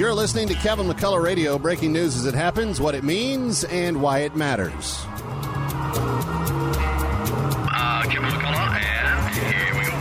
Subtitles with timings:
[0.00, 4.00] You're listening to Kevin McCullough Radio, breaking news as it happens, what it means, and
[4.00, 5.04] why it matters.
[7.68, 10.00] Uh, Kevin McCullough, and here we go.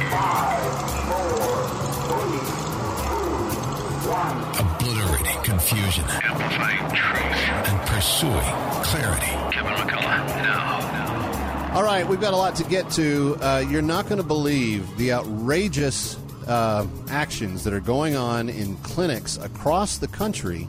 [4.63, 7.49] Obliterating confusion Amplifying truth.
[7.67, 8.53] and pursuing
[8.85, 9.35] clarity.
[9.51, 11.73] Kevin McCullough, now.
[11.75, 13.35] All right, we've got a lot to get to.
[13.41, 16.15] Uh, you're not going to believe the outrageous
[16.49, 20.67] uh, actions that are going on in clinics across the country,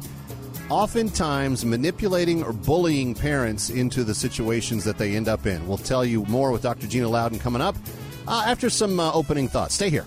[0.69, 5.67] oftentimes manipulating or bullying parents into the situations that they end up in.
[5.67, 6.87] We'll tell you more with Dr.
[6.87, 7.77] Gina Loudon coming up
[8.29, 9.75] uh, after some uh, opening thoughts.
[9.75, 10.05] Stay here.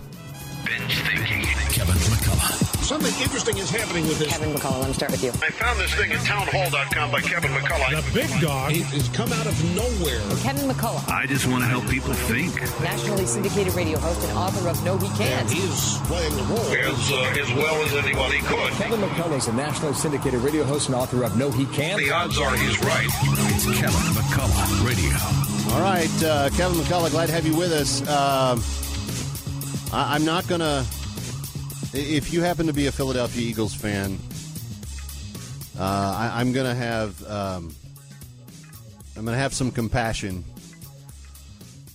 [2.84, 4.28] Something interesting is happening with this.
[4.28, 5.30] Kevin McCullough, let me start with you.
[5.42, 7.96] I found this thing at townhall.com by Kevin McCullough.
[7.96, 10.20] The big dog has come out of nowhere.
[10.44, 12.54] Kevin McCullough, I just want to help people think.
[12.82, 15.50] nationally syndicated radio host and author of No He Can't.
[15.50, 16.60] He is playing the role.
[16.60, 18.72] As, uh, as well as anybody could.
[18.74, 22.02] Kevin McCullough is a nationally syndicated radio host and author of No He Can't.
[22.02, 23.08] The odds are he's right.
[23.56, 25.74] It's Kevin McCullough Radio.
[25.74, 28.02] All right, uh, Kevin McCullough, glad to have you with us.
[28.10, 28.62] Um
[29.94, 30.86] I, I'm not going to.
[31.96, 34.18] If you happen to be a Philadelphia Eagles fan,
[35.78, 37.24] uh, I, I'm going to have.
[37.30, 37.76] Um,
[39.16, 40.44] I'm going to have some compassion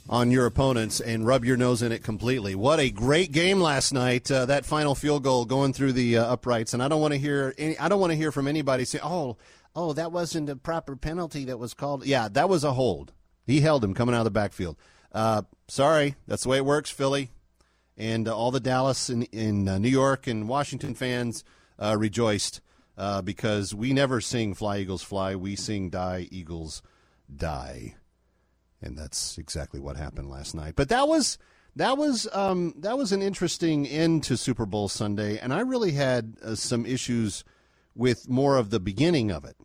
[0.08, 2.54] on your opponents and rub your nose in it completely.
[2.54, 4.30] What a great game last night!
[4.30, 7.18] Uh, that final field goal going through the uh, uprights, and I don't want to
[7.18, 7.52] hear.
[7.58, 9.36] Any, I don't want to hear from anybody say, "Oh,
[9.74, 13.12] oh, that wasn't a proper penalty that was called." Yeah, that was a hold.
[13.46, 14.76] He held him coming out of the backfield.
[15.10, 17.32] Uh, sorry, that's the way it works, Philly,
[17.98, 21.44] and uh, all the Dallas and in, uh, New York and Washington fans
[21.78, 22.62] uh, rejoiced
[22.96, 26.80] uh, because we never sing "Fly Eagles Fly." We sing "Die Eagles
[27.34, 27.94] Die."
[28.80, 30.74] and that's exactly what happened last night.
[30.76, 31.38] But that was
[31.76, 35.92] that was um, that was an interesting end to Super Bowl Sunday, and I really
[35.92, 37.44] had uh, some issues
[37.94, 39.56] with more of the beginning of it.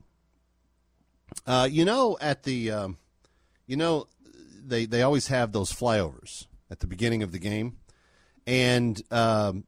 [1.46, 2.98] Uh, you know, at the um,
[3.68, 4.08] you know
[4.64, 7.78] they they always have those flyovers at the beginning of the game,
[8.46, 9.64] and um,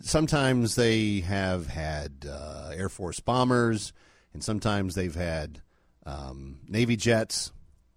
[0.00, 3.92] sometimes they have had uh, Air Force bombers,
[4.32, 5.60] and sometimes they've had
[6.06, 7.52] um, Navy jets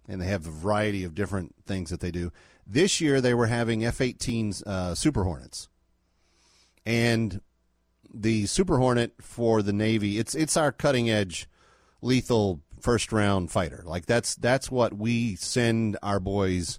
[0.08, 2.32] and they have a variety of different things that they do.
[2.66, 5.68] This year they were having F-18s uh, Super Hornets,
[6.84, 7.40] and
[8.12, 11.48] the Super Hornet for the Navy it's it's our cutting edge,
[12.02, 13.82] lethal first round fighter.
[13.84, 16.78] Like that's that's what we send our boys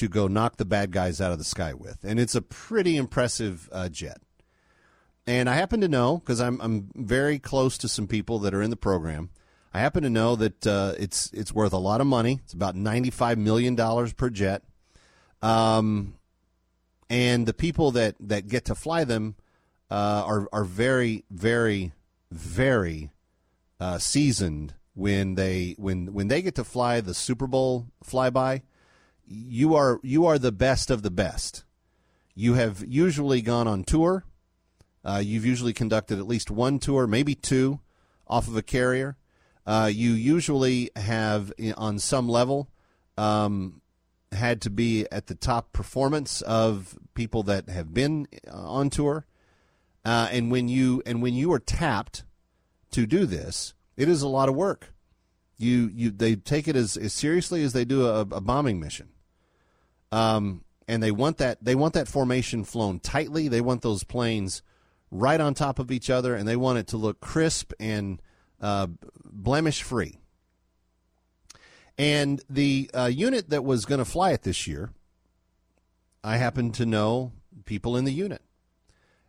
[0.00, 2.96] to go knock the bad guys out of the sky with, and it's a pretty
[2.96, 4.22] impressive uh, jet.
[5.26, 8.62] And I happen to know because I'm I'm very close to some people that are
[8.62, 9.28] in the program.
[9.74, 12.40] I happen to know that uh, it's it's worth a lot of money.
[12.42, 14.62] It's about ninety five million dollars per jet,
[15.42, 16.14] um,
[17.10, 19.36] and the people that, that get to fly them
[19.90, 21.92] uh, are are very very
[22.30, 23.10] very
[23.78, 28.62] uh, seasoned when they when when they get to fly the Super Bowl flyby.
[29.32, 31.62] You are you are the best of the best.
[32.34, 34.24] You have usually gone on tour.
[35.04, 37.78] Uh, you've usually conducted at least one tour, maybe two,
[38.26, 39.16] off of a carrier.
[39.64, 42.68] Uh, you usually have, on some level,
[43.16, 43.80] um,
[44.32, 49.26] had to be at the top performance of people that have been uh, on tour.
[50.04, 52.24] Uh, and when you and when you are tapped
[52.90, 54.92] to do this, it is a lot of work.
[55.56, 59.10] You you they take it as, as seriously as they do a, a bombing mission.
[60.12, 63.48] Um, and they want that they want that formation flown tightly.
[63.48, 64.62] They want those planes
[65.10, 68.20] right on top of each other, and they want it to look crisp and
[68.60, 68.88] uh,
[69.24, 70.18] blemish free.
[71.96, 74.90] And the uh, unit that was going to fly it this year,
[76.24, 77.32] I happen to know
[77.66, 78.42] people in the unit.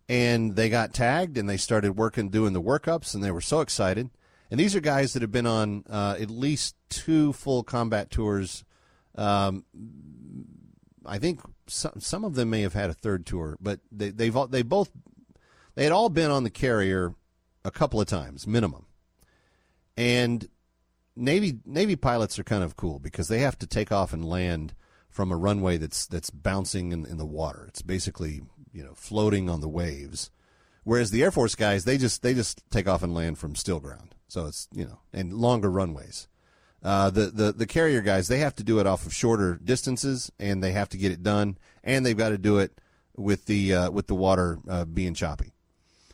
[0.07, 3.61] And they got tagged and they started working, doing the workups, and they were so
[3.61, 4.09] excited.
[4.49, 8.63] And these are guys that have been on uh, at least two full combat tours.
[9.15, 9.65] Um,
[11.05, 14.35] I think some, some of them may have had a third tour, but they, they've
[14.49, 14.91] they both
[15.75, 17.15] they had all been on the carrier
[17.63, 18.85] a couple of times minimum.
[19.97, 20.47] And
[21.15, 24.73] Navy Navy pilots are kind of cool because they have to take off and land
[25.09, 27.65] from a runway that's that's bouncing in, in the water.
[27.67, 28.41] It's basically
[28.73, 30.29] you know floating on the waves.
[30.83, 33.79] Whereas the Air Force guys, they just they just take off and land from still
[33.79, 34.15] ground.
[34.27, 36.27] So it's you know and longer runways.
[36.83, 40.31] Uh, the, the the carrier guys, they have to do it off of shorter distances,
[40.39, 42.79] and they have to get it done, and they've got to do it
[43.15, 45.53] with the uh, with the water uh, being choppy.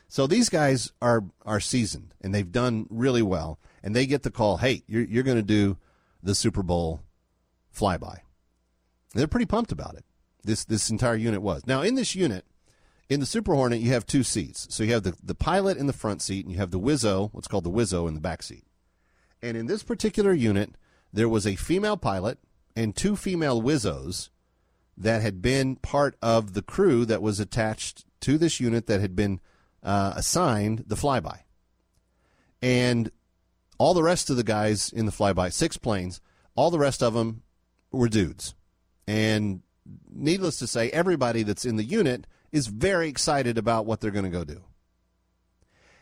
[0.08, 4.30] So these guys are are seasoned, and they've done really well, and they get the
[4.30, 5.78] call, "Hey, you're you're going to do
[6.22, 7.00] the Super Bowl
[7.74, 8.18] flyby."
[9.14, 10.04] They're pretty pumped about it.
[10.44, 12.44] This this entire unit was now in this unit
[13.08, 14.66] In the Super Hornet, you have two seats.
[14.70, 17.30] So you have the, the pilot in the front seat, and you have the Wizzo,
[17.32, 18.64] what's called the Wizzo, in the back seat.
[19.42, 20.74] And in this particular unit,
[21.12, 22.38] there was a female pilot
[22.76, 24.30] and two female Wizzos
[24.96, 29.14] that had been part of the crew that was attached to this unit that had
[29.14, 29.40] been
[29.82, 31.40] uh, assigned the flyby.
[32.60, 33.10] And
[33.78, 36.20] all the rest of the guys in the flyby, six planes,
[36.56, 37.42] all the rest of them
[37.92, 38.54] were dudes.
[39.06, 39.62] And
[40.10, 44.24] needless to say, everybody that's in the unit is very excited about what they're going
[44.24, 44.64] to go do.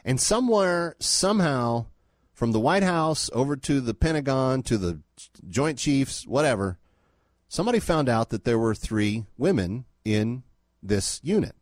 [0.04, 1.86] And somewhere, somehow,
[2.36, 5.00] from the White House over to the Pentagon to the
[5.48, 6.78] Joint Chiefs, whatever,
[7.48, 10.42] somebody found out that there were three women in
[10.82, 11.54] this unit.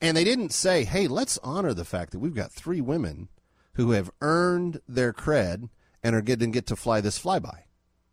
[0.00, 3.28] And they didn't say, hey, let's honor the fact that we've got three women
[3.74, 5.68] who have earned their cred
[6.02, 7.58] and are getting get to fly this flyby.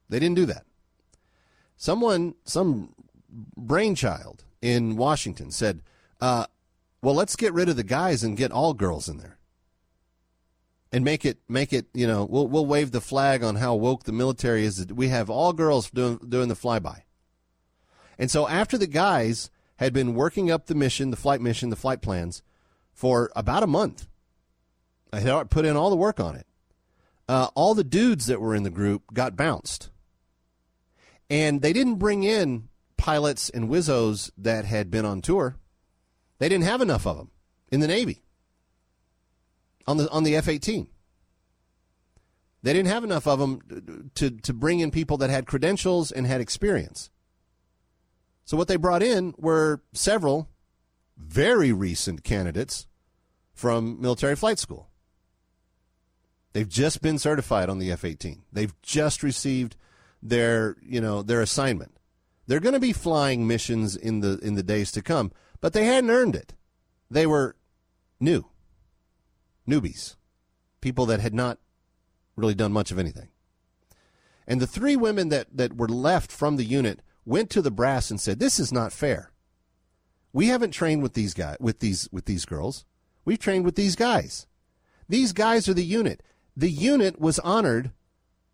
[0.10, 0.66] They didn't do that.
[1.78, 2.94] Someone, some
[3.56, 5.84] brainchild in Washington said,
[6.20, 6.48] uh,
[7.02, 9.38] well, let's get rid of the guys and get all girls in there.
[10.94, 14.04] And make it, make it, you know, we'll, we'll wave the flag on how woke
[14.04, 14.86] the military is.
[14.88, 17.04] We have all girls doing, doing the flyby.
[18.20, 21.76] And so after the guys had been working up the mission, the flight mission, the
[21.76, 22.44] flight plans
[22.92, 24.08] for about a month,
[25.14, 26.46] I had put in all the work on it.
[27.28, 29.90] Uh, all the dudes that were in the group got bounced.
[31.30, 32.68] And they didn't bring in
[32.98, 35.56] pilots and Wizzos that had been on tour.
[36.40, 37.32] They didn't have enough of them
[37.72, 38.22] in the Navy
[39.88, 40.88] on the on the F eighteen.
[42.64, 46.28] They didn't have enough of them to to bring in people that had credentials and
[46.28, 47.10] had experience.
[48.46, 50.50] So what they brought in were several
[51.18, 52.88] very recent candidates
[53.54, 54.90] from military flight school.
[56.54, 58.40] They've just been certified on the F-18.
[58.52, 59.78] They've just received
[60.22, 61.98] their, you know, their assignment.
[62.46, 65.32] They're going to be flying missions in the in the days to come,
[65.62, 66.54] but they hadn't earned it.
[67.10, 67.56] They were
[68.20, 68.48] new.
[69.68, 70.16] Newbies.
[70.82, 71.60] People that had not
[72.36, 73.30] really done much of anything.
[74.48, 78.10] And the three women that, that were left from the unit went to the brass
[78.10, 79.32] and said, "This is not fair.
[80.34, 82.86] We haven't trained with these guys with these with these girls.
[83.24, 84.48] We've trained with these guys.
[85.08, 86.24] These guys are the unit.
[86.56, 87.92] The unit was honored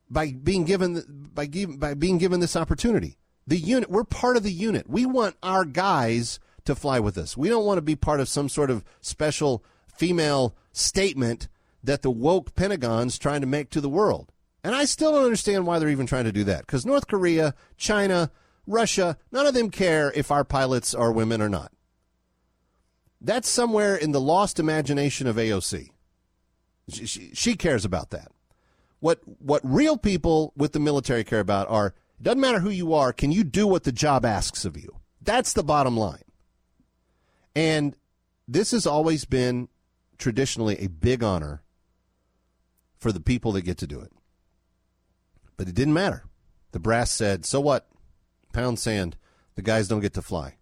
[0.10, 3.18] by being given by by being given this opportunity.
[3.46, 4.90] The unit, we're part of the unit.
[4.90, 7.38] We want our guys to fly with us.
[7.38, 9.64] We don't want to be part of some sort of special
[9.98, 11.48] female statement
[11.84, 14.32] that the woke Pentagon's trying to make to the world.
[14.64, 16.62] And I still don't understand why they're even trying to do that.
[16.62, 18.32] Because North Korea, China,
[18.66, 21.72] Russia, none of them care if our pilots are women or not.
[23.22, 25.90] That's somewhere in the lost imagination of AOC.
[26.90, 28.32] She, she, she cares about that.
[29.00, 32.94] What what real people with the military care about are it doesn't matter who you
[32.94, 34.98] are, can you do what the job asks of you?
[35.22, 36.24] That's the bottom line.
[37.56, 37.96] And
[38.48, 39.68] this has always been
[40.18, 41.62] traditionally a big honor
[42.98, 44.12] for the people that get to do it.
[45.56, 46.26] But it didn't matter.
[46.72, 47.88] The brass said, so what?
[48.54, 49.18] Pound sand.
[49.56, 50.58] The guys don't get to fly.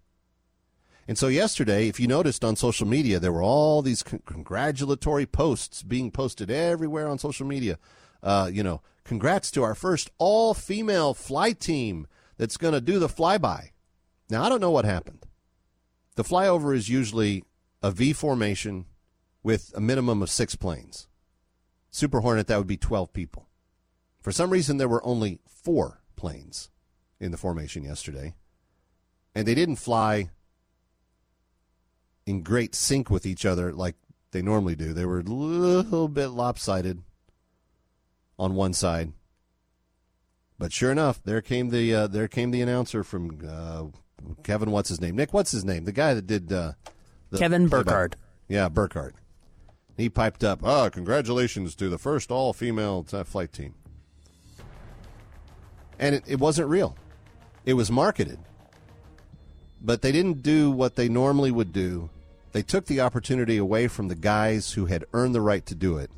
[1.07, 5.25] And so yesterday, if you noticed on social media, there were all these con- congratulatory
[5.25, 7.77] posts being posted everywhere on social media.
[8.23, 12.07] Uh, you know, congrats to our first all female flight team
[12.37, 13.69] that's going to do the flyby.
[14.29, 15.25] Now, I don't know what happened.
[16.15, 17.43] The flyover is usually
[17.83, 18.85] a V formation
[19.45, 21.07] with a minimum of six planes.
[21.91, 23.47] Super Hornet, that would be 12 people.
[24.19, 26.71] For some reason, there were only four planes
[27.19, 28.33] in the formation yesterday.
[29.35, 30.31] And they didn't fly
[32.25, 33.93] in great sync with each other like
[34.31, 34.93] they normally do.
[34.93, 37.03] They were a little bit lopsided
[38.39, 39.13] on one side.
[40.57, 43.83] But sure enough, there came the uh, there came the announcer from uh,
[44.41, 44.71] Kevin.
[44.71, 45.15] What's his name?
[45.15, 45.33] Nick.
[45.33, 45.83] What's his name?
[45.83, 46.71] The guy that did uh,
[47.29, 47.67] the Kevin.
[47.67, 48.15] Burkhardt.
[48.47, 49.15] Yeah, Burkhardt.
[49.97, 50.61] He piped up.
[50.63, 53.75] Ah, congratulations to the first all-female uh, flight team.
[55.97, 56.97] And it, it wasn't real.
[57.65, 58.39] It was marketed.
[59.81, 62.09] But they didn't do what they normally would do.
[62.51, 65.97] They took the opportunity away from the guys who had earned the right to do
[65.97, 66.11] it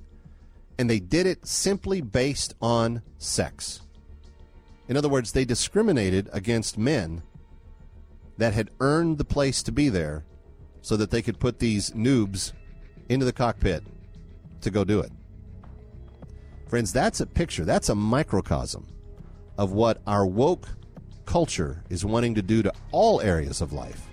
[0.78, 3.82] and they did it simply based on sex.
[4.88, 7.24] In other words, they discriminated against men
[8.38, 10.24] that had earned the place to be there
[10.82, 12.54] so that they could put these noobs
[13.10, 13.84] into the cockpit
[14.62, 15.12] to go do it.
[16.68, 18.88] Friends, that's a picture, that's a microcosm
[19.58, 20.68] of what our woke
[21.26, 24.08] culture is wanting to do to all areas of life.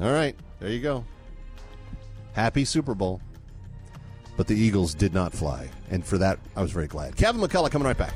[0.00, 1.04] All right, there you go.
[2.34, 3.20] Happy Super Bowl
[4.36, 5.68] but the Eagles did not fly.
[5.90, 7.16] And for that, I was very glad.
[7.16, 8.14] Kevin McCullough coming right back.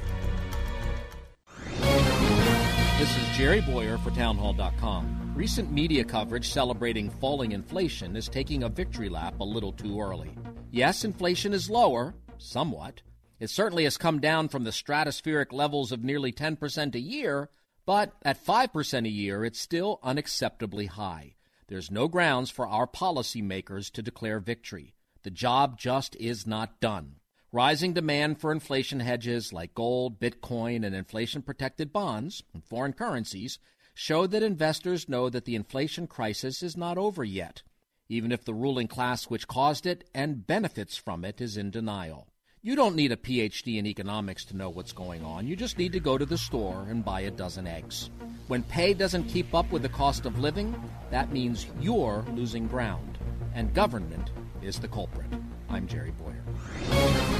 [3.40, 5.32] Jerry Bowyer for Townhall.com.
[5.34, 10.36] Recent media coverage celebrating falling inflation is taking a victory lap a little too early.
[10.70, 13.00] Yes, inflation is lower, somewhat.
[13.38, 17.48] It certainly has come down from the stratospheric levels of nearly 10% a year,
[17.86, 21.32] but at 5% a year, it's still unacceptably high.
[21.68, 24.92] There's no grounds for our policymakers to declare victory.
[25.22, 27.19] The job just is not done.
[27.52, 33.58] Rising demand for inflation hedges like gold, Bitcoin, and inflation protected bonds and foreign currencies
[33.92, 37.64] show that investors know that the inflation crisis is not over yet,
[38.08, 42.28] even if the ruling class which caused it and benefits from it is in denial.
[42.62, 45.48] You don't need a PhD in economics to know what's going on.
[45.48, 48.10] You just need to go to the store and buy a dozen eggs.
[48.46, 50.80] When pay doesn't keep up with the cost of living,
[51.10, 53.18] that means you're losing ground,
[53.56, 54.30] and government
[54.62, 55.26] is the culprit.
[55.68, 57.39] I'm Jerry Bowyer.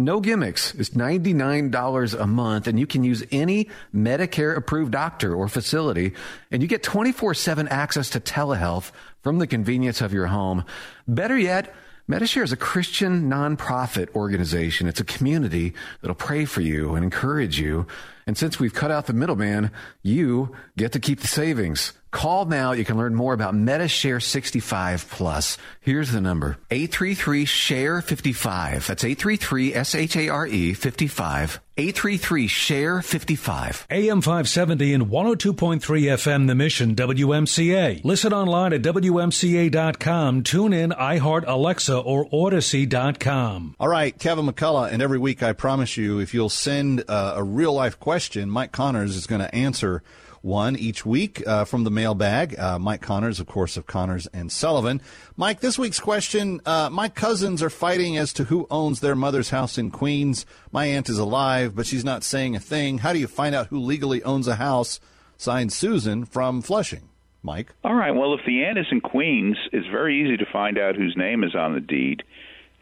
[0.00, 0.74] No gimmicks.
[0.74, 6.14] It's $99 a month and you can use any Medicare approved doctor or facility
[6.50, 8.92] and you get 24-7 access to telehealth
[9.22, 10.64] from the convenience of your home.
[11.06, 11.74] Better yet,
[12.10, 14.88] Medishare is a Christian nonprofit organization.
[14.88, 17.86] It's a community that'll pray for you and encourage you.
[18.26, 19.70] And since we've cut out the middleman,
[20.02, 21.92] you get to keep the savings.
[22.10, 22.72] Call now.
[22.72, 25.56] You can learn more about Medishare 65 Plus.
[25.80, 28.88] Here's the number 833 SHARE 55.
[28.88, 31.60] That's 833 S H A R E 55.
[31.80, 33.86] 833 SHARE 55.
[33.90, 38.04] AM 570 and 102.3 FM, The Mission, WMCA.
[38.04, 40.42] Listen online at WMCA.com.
[40.42, 43.76] Tune in, iHeart, Alexa, or Audacy.com.
[43.80, 47.42] All right, Kevin McCullough, and every week I promise you, if you'll send uh, a
[47.42, 50.02] real life question, Mike Connors is going to answer
[50.42, 52.58] one each week uh, from the mailbag.
[52.58, 55.00] Uh, Mike Connors, of course, of Connors and Sullivan.
[55.36, 59.50] Mike, this week's question uh, My cousins are fighting as to who owns their mother's
[59.50, 60.46] house in Queens.
[60.72, 62.98] My aunt is alive, but she's not saying a thing.
[62.98, 65.00] How do you find out who legally owns a house?
[65.36, 67.08] Signed Susan from Flushing.
[67.42, 67.72] Mike?
[67.84, 68.10] All right.
[68.10, 71.42] Well, if the aunt is in Queens, it's very easy to find out whose name
[71.42, 72.22] is on the deed.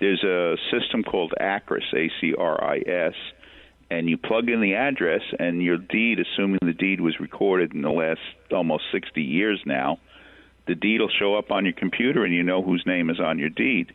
[0.00, 3.14] There's a system called ACRIS, A C R I S
[3.90, 7.82] and you plug in the address and your deed, assuming the deed was recorded in
[7.82, 8.20] the last
[8.52, 9.98] almost 60 years now,
[10.66, 13.38] the deed will show up on your computer and you know whose name is on
[13.38, 13.92] your deed.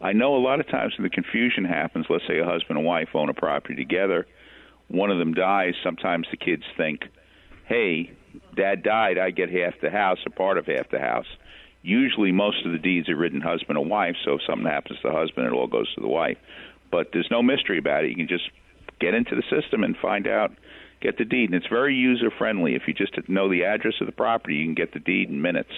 [0.00, 2.86] I know a lot of times when the confusion happens, let's say a husband and
[2.86, 4.26] wife own a property together,
[4.88, 7.00] one of them dies, sometimes the kids think,
[7.66, 8.12] hey,
[8.56, 11.26] dad died, I get half the house or part of half the house.
[11.82, 15.08] Usually, most of the deeds are written husband and wife, so if something happens to
[15.08, 16.38] the husband, it all goes to the wife.
[16.90, 18.10] But there's no mystery about it.
[18.10, 18.48] You can just
[19.04, 20.52] get into the system and find out
[21.00, 21.50] get the deed.
[21.50, 24.64] And it's very user friendly if you just know the address of the property you
[24.66, 25.70] can get the deed in minutes.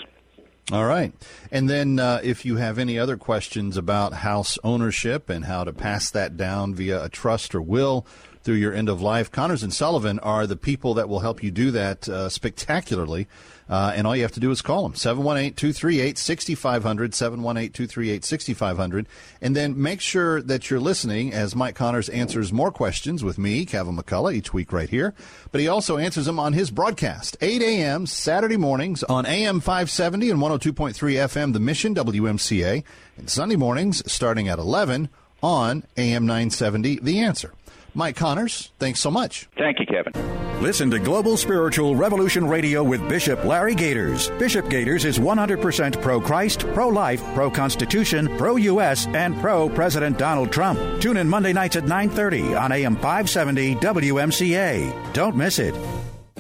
[0.73, 1.13] All right.
[1.53, 5.73] And then uh, if you have any other questions about house ownership and how to
[5.73, 8.05] pass that down via a trust or will
[8.47, 11.51] through your end of life, Connors and Sullivan are the people that will help you
[11.51, 13.27] do that uh, spectacularly.
[13.69, 18.25] Uh, and all you have to do is call them 718 238 6500, 718 238
[18.25, 19.09] 6500.
[19.43, 23.67] And then make sure that you're listening as Mike Connors answers more questions with me,
[23.67, 25.13] Kevin McCullough, each week right here.
[25.51, 28.07] But he also answers them on his broadcast, 8 a.m.
[28.07, 32.85] Saturday mornings on AM 570 and 102.3 FM, The Mission, WMCA,
[33.17, 35.09] and Sunday mornings starting at 11
[35.43, 37.53] on AM 970, The Answer.
[37.97, 39.49] Mike Connors, thanks so much.
[39.57, 40.13] Thank you, Kevin.
[40.63, 44.29] Listen to Global Spiritual Revolution Radio with Bishop Larry Gaiters.
[44.39, 50.19] Bishop Gaiters is 100% pro Christ, pro life, pro Constitution, pro U.S., and pro President
[50.19, 50.79] Donald Trump.
[51.01, 55.13] Tune in Monday nights at 9:30 on AM 570 WMCA.
[55.15, 55.75] Don't miss it.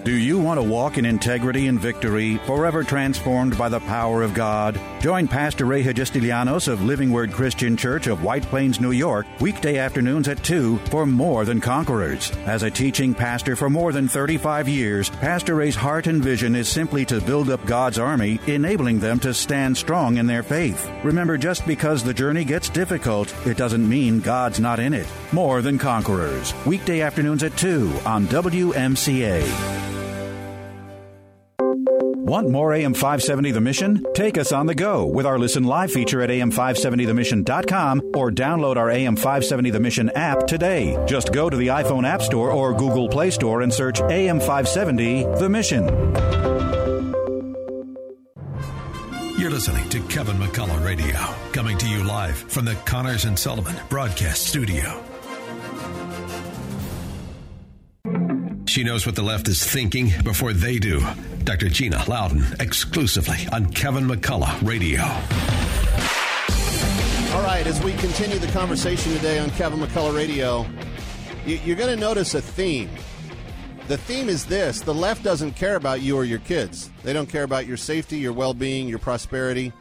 [0.07, 4.35] Do you want to walk in integrity and victory, forever transformed by the power of
[4.35, 4.81] God?
[5.01, 9.79] Join Pastor Ray Hagistilianos of Living Word Christian Church of White Plains, New York, weekday
[9.79, 12.31] afternoons at 2 for More Than Conquerors.
[12.47, 16.69] As a teaching pastor for more than 35 years, Pastor Ray's heart and vision is
[16.69, 20.89] simply to build up God's army, enabling them to stand strong in their faith.
[21.03, 25.09] Remember, just because the journey gets difficult, it doesn't mean God's not in it.
[25.33, 29.96] More Than Conquerors, weekday afternoons at 2 on WMCA.
[32.27, 34.05] Want more AM 570 The Mission?
[34.13, 38.91] Take us on the go with our Listen Live feature at AM570TheMission.com or download our
[38.91, 41.01] AM 570 The Mission app today.
[41.07, 45.23] Just go to the iPhone App Store or Google Play Store and search AM 570
[45.39, 45.87] The Mission.
[49.39, 51.17] You're listening to Kevin McCullough Radio,
[51.53, 55.01] coming to you live from the Connors and Sullivan Broadcast Studio.
[58.77, 61.01] She knows what the left is thinking before they do.
[61.45, 61.71] Dr.
[61.71, 65.01] Gina Loudon, exclusively on Kevin McCullough Radio.
[67.35, 70.67] All right, as we continue the conversation today on Kevin McCullough Radio,
[71.47, 72.91] you- you're going to notice a theme.
[73.89, 76.91] The theme is this the left doesn't care about you or your kids.
[77.03, 79.73] They don't care about your safety, your well being, your prosperity.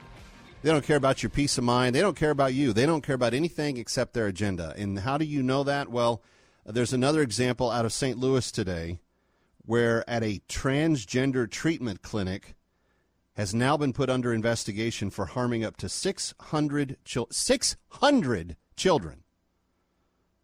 [0.64, 1.96] They don't care about your peace of mind.
[1.96, 2.72] They don't care about you.
[2.72, 4.74] They don't care about anything except their agenda.
[4.78, 5.90] And how do you know that?
[5.92, 6.22] Well,
[6.66, 8.18] there's another example out of St.
[8.18, 9.00] Louis today
[9.66, 12.56] where at a transgender treatment clinic
[13.36, 19.24] has now been put under investigation for harming up to 600, chil- 600 children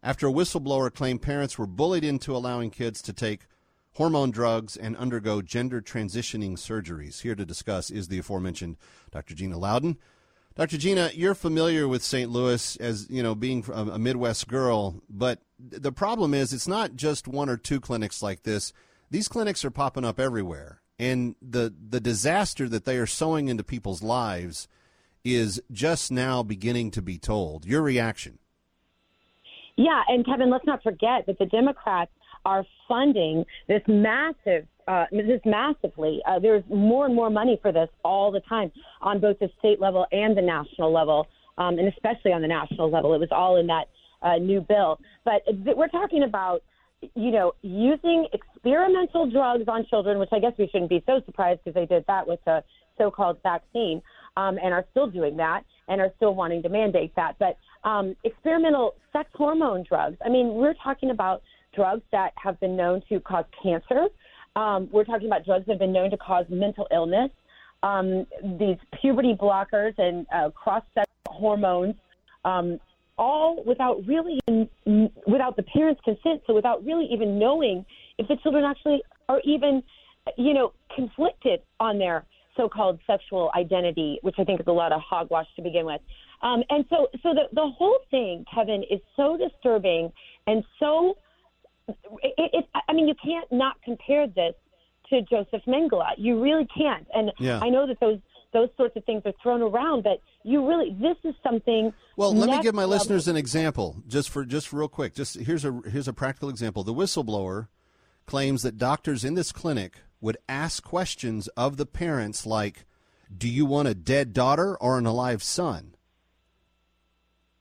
[0.02, 3.46] after a whistleblower claimed parents were bullied into allowing kids to take
[3.92, 7.22] hormone drugs and undergo gender transitioning surgeries.
[7.22, 8.76] Here to discuss is the aforementioned
[9.10, 9.34] Dr.
[9.34, 9.98] Gina Loudon.
[10.54, 10.76] Dr.
[10.76, 12.30] Gina, you're familiar with St.
[12.30, 17.28] Louis as, you know, being a Midwest girl, but the problem is it's not just
[17.28, 18.72] one or two clinics like this.
[19.10, 20.80] These clinics are popping up everywhere.
[20.98, 24.68] And the the disaster that they are sowing into people's lives
[25.24, 27.64] is just now beginning to be told.
[27.64, 28.38] Your reaction?
[29.76, 32.10] Yeah, and Kevin, let's not forget that the Democrats
[32.44, 36.20] are funding this massive, uh, this massively.
[36.26, 39.80] Uh, there's more and more money for this all the time on both the state
[39.80, 41.26] level and the national level,
[41.56, 43.14] um, and especially on the national level.
[43.14, 43.88] It was all in that
[44.22, 44.98] uh, new bill.
[45.24, 45.42] But
[45.76, 46.62] we're talking about,
[47.14, 51.60] you know, using experimental drugs on children, which I guess we shouldn't be so surprised
[51.64, 52.62] because they did that with the
[52.98, 54.02] so-called vaccine,
[54.36, 57.36] um, and are still doing that, and are still wanting to mandate that.
[57.38, 57.56] But
[57.88, 60.16] um, experimental sex hormone drugs.
[60.24, 61.42] I mean, we're talking about
[61.74, 64.08] drugs that have been known to cause cancer.
[64.54, 67.30] Um, we're talking about drugs that have been known to cause mental illness.
[67.82, 68.26] Um,
[68.60, 71.94] these puberty blockers and uh, cross-sex hormones,
[72.44, 72.78] um,
[73.18, 76.42] all without really even, without the parents' consent.
[76.46, 77.84] So without really even knowing
[78.18, 79.82] if the children actually are even,
[80.36, 82.24] you know, conflicted on their
[82.56, 86.00] so-called sexual identity, which I think is a lot of hogwash to begin with.
[86.42, 90.12] Um, and so, so the the whole thing, Kevin, is so disturbing
[90.46, 91.16] and so.
[92.22, 94.54] It, it, I mean, you can't not compare this
[95.10, 96.04] to Joseph Mengele.
[96.16, 97.06] You really can't.
[97.12, 97.58] And Yeah.
[97.60, 98.18] I know that those
[98.52, 101.92] those sorts of things are thrown around, but you really this is something.
[102.16, 102.98] Well, let me give my level.
[102.98, 105.14] listeners an example, just for just real quick.
[105.14, 106.84] Just here's a here's a practical example.
[106.84, 107.68] The whistleblower
[108.26, 112.84] claims that doctors in this clinic would ask questions of the parents like,
[113.36, 115.94] "Do you want a dead daughter or an alive son?"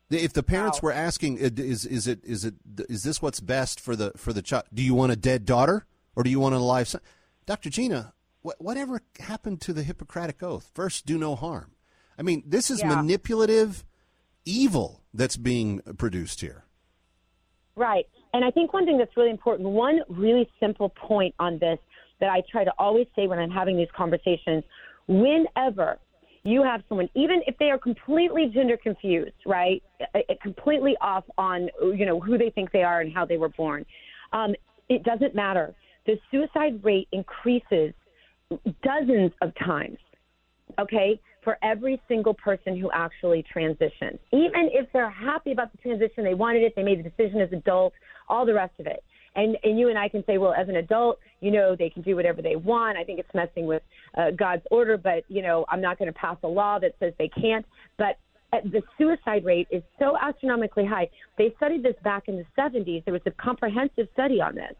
[0.09, 2.55] If the parents were asking, "Uh, "Is is it is it
[2.89, 4.65] is this what's best for the for the child?
[4.73, 7.01] Do you want a dead daughter or do you want an alive son?"
[7.45, 7.69] Dr.
[7.69, 10.69] Gina, what, whatever happened to the Hippocratic Oath?
[10.73, 11.75] First, do no harm.
[12.17, 12.95] I mean, this is Yeah.
[12.95, 13.83] manipulative
[14.45, 16.65] evil that's being produced here.
[17.75, 18.07] Right.
[18.33, 21.79] And I think one thing that's really important, one really simple point on this
[22.19, 24.63] that I try to always say when I'm having these conversations,
[25.07, 25.97] whenever
[26.43, 29.81] you have someone, even if they are completely gender confused, right,
[30.41, 33.85] completely off on, you know, who they think they are and how they were born,
[34.33, 34.55] um,
[34.89, 35.73] it doesn't matter.
[36.05, 37.93] The suicide rate increases
[38.83, 39.97] dozens of times
[40.79, 44.19] okay, for every single person who actually transitions.
[44.31, 47.51] Even if they're happy about the transition, they wanted it, they made the decision as
[47.51, 47.95] adults,
[48.29, 49.03] all the rest of it.
[49.33, 52.01] And and you and I can say, well, as an adult, you know, they can
[52.01, 52.97] do whatever they want.
[52.97, 53.81] I think it's messing with
[54.17, 57.13] uh, God's order, but you know, I'm not going to pass a law that says
[57.17, 57.65] they can't.
[57.97, 58.17] But
[58.51, 61.09] uh, the suicide rate is so astronomically high.
[61.37, 63.05] They studied this back in the 70s.
[63.05, 64.75] There was a comprehensive study on this,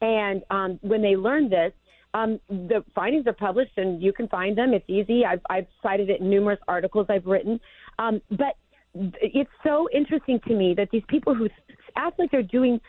[0.00, 1.72] and um, when they learned this,
[2.14, 4.72] um, the findings are published and you can find them.
[4.72, 5.24] It's easy.
[5.24, 7.60] I've, I've cited it in numerous articles I've written.
[7.98, 8.56] Um, but
[8.94, 11.48] it's so interesting to me that these people who
[11.96, 12.80] act like they're doing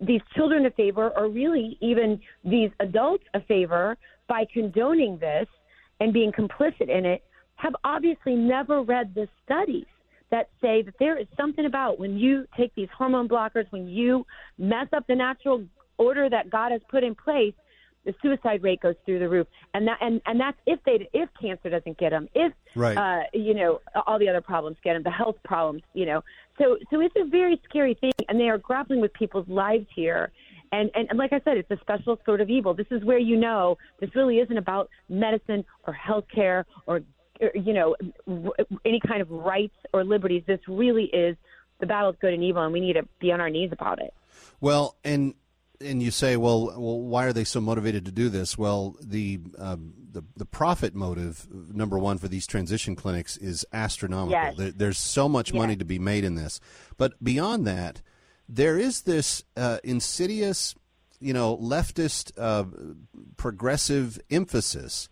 [0.00, 3.96] these children a favor or really even these adults a favor
[4.28, 5.46] by condoning this
[6.00, 7.24] and being complicit in it
[7.56, 9.86] have obviously never read the studies
[10.30, 14.24] that say that there is something about when you take these hormone blockers, when you
[14.58, 15.64] mess up the natural
[15.98, 17.54] order that God has put in place,
[18.04, 21.28] the suicide rate goes through the roof, and that and and that's if they if
[21.40, 22.96] cancer doesn't get them, if Right.
[22.96, 26.22] uh, you know all the other problems get them, the health problems, you know.
[26.58, 30.30] So so it's a very scary thing, and they are grappling with people's lives here.
[30.72, 32.74] And, and and like I said, it's a special sort of evil.
[32.74, 37.02] This is where you know this really isn't about medicine or healthcare or,
[37.40, 37.96] or you know
[38.84, 40.44] any kind of rights or liberties.
[40.46, 41.36] This really is
[41.80, 44.00] the battle of good and evil, and we need to be on our knees about
[44.00, 44.14] it.
[44.60, 45.34] Well, and
[45.80, 48.58] and you say, well, well, why are they so motivated to do this?
[48.58, 54.32] Well, the um, the, the profit motive, number one, for these transition clinics is astronomical.
[54.32, 54.56] Yes.
[54.56, 56.60] There, there's so much money to be made in this,
[56.96, 58.02] but beyond that,
[58.48, 60.74] there is this uh, insidious,
[61.20, 62.64] you know, leftist uh,
[63.36, 65.08] progressive emphasis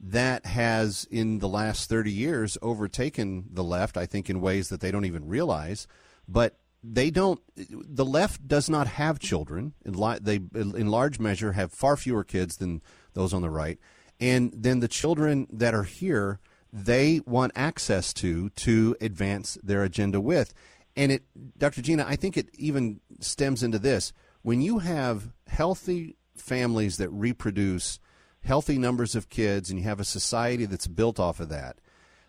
[0.00, 4.80] that has, in the last 30 years, overtaken the left, I think, in ways that
[4.80, 5.86] they don't even realize.
[6.26, 9.74] But they don't, the left does not have children.
[9.84, 12.82] In li- They, in large measure, have far fewer kids than
[13.14, 13.78] those on the right.
[14.18, 16.40] And then the children that are here,
[16.72, 20.54] they want access to to advance their agenda with.
[20.96, 21.24] And it,
[21.58, 21.82] Dr.
[21.82, 24.12] Gina, I think it even stems into this.
[24.42, 27.98] When you have healthy families that reproduce
[28.42, 31.78] healthy numbers of kids and you have a society that's built off of that,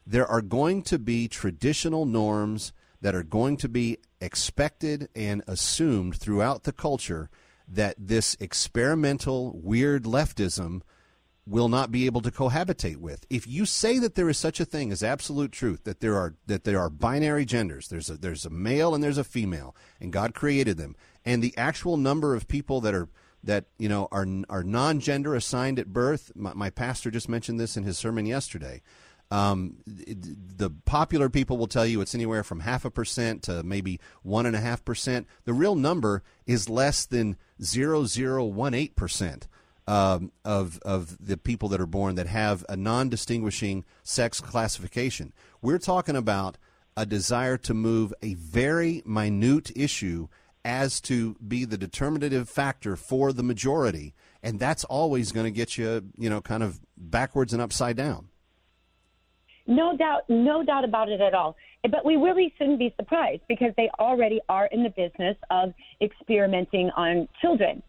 [0.05, 6.15] there are going to be traditional norms that are going to be expected and assumed
[6.15, 7.29] throughout the culture
[7.67, 10.81] that this experimental, weird leftism
[11.47, 13.25] will not be able to cohabitate with.
[13.29, 16.35] If you say that there is such a thing as absolute truth, that there are
[16.45, 20.13] that there are binary genders, there's a there's a male and there's a female, and
[20.13, 23.09] God created them, and the actual number of people that are
[23.43, 26.31] that you know are are non-gender assigned at birth.
[26.35, 28.81] My, my pastor just mentioned this in his sermon yesterday.
[29.31, 33.99] Um, the popular people will tell you it's anywhere from half a percent to maybe
[34.23, 35.25] one and a half percent.
[35.45, 39.47] The real number is less than zero zero one eight percent
[39.87, 45.31] um, of of the people that are born that have a non-distinguishing sex classification.
[45.61, 46.57] We're talking about
[46.97, 50.27] a desire to move a very minute issue
[50.65, 54.13] as to be the determinative factor for the majority,
[54.43, 58.27] and that's always going to get you, you know, kind of backwards and upside down.
[59.67, 61.55] No doubt, no doubt about it at all.
[61.89, 66.89] But we really shouldn't be surprised because they already are in the business of experimenting
[66.91, 67.81] on children.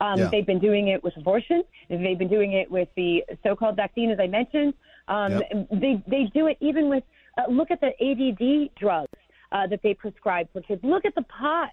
[0.00, 0.28] Um, Yeah.
[0.30, 1.62] They've been doing it with abortion.
[1.88, 4.74] They've been doing it with the so-called vaccine, as I mentioned.
[5.08, 5.68] Um, Yep.
[5.72, 7.04] They they do it even with
[7.38, 9.08] uh, look at the ADD drugs
[9.52, 10.82] uh, that they prescribe for kids.
[10.84, 11.70] Look at the pot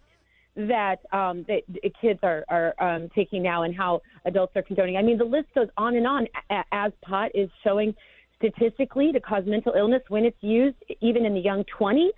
[0.55, 1.61] that um, that
[2.01, 4.97] kids are are um, taking now, and how adults are condoning.
[4.97, 6.27] I mean, the list goes on and on.
[6.49, 7.93] a- As pot is showing
[8.37, 12.09] statistically to cause mental illness when it's used, even in the young 20s.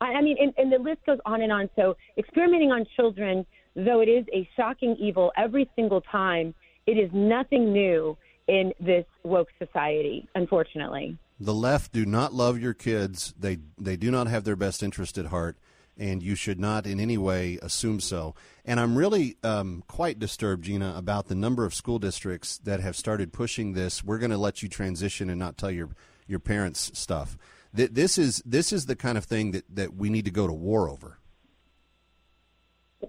[0.00, 1.68] I, mean, and, and the list goes on and on.
[1.74, 3.44] So experimenting on children,
[3.74, 6.54] though it is a shocking evil every single time,
[6.86, 8.16] it is nothing new
[8.46, 11.18] in this woke society, unfortunately.
[11.40, 13.34] The left do not love your kids.
[13.38, 15.56] They they do not have their best interest at heart,
[15.98, 18.34] and you should not in any way assume so.
[18.64, 22.96] And I'm really um, quite disturbed, Gina, about the number of school districts that have
[22.96, 24.04] started pushing this.
[24.04, 25.90] We're going to let you transition and not tell your
[26.26, 27.36] your parents stuff.
[27.74, 30.46] Th- This is this is the kind of thing that, that we need to go
[30.46, 31.18] to war over.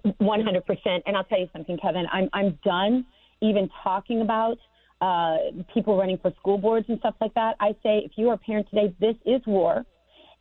[0.06, 1.02] 100%.
[1.06, 2.06] And I'll tell you something, Kevin.
[2.12, 3.06] I'm I'm done
[3.42, 4.58] even talking about
[5.02, 5.38] uh,
[5.74, 7.56] people running for school boards and stuff like that.
[7.60, 9.86] I say, if you are a parent today, this is war,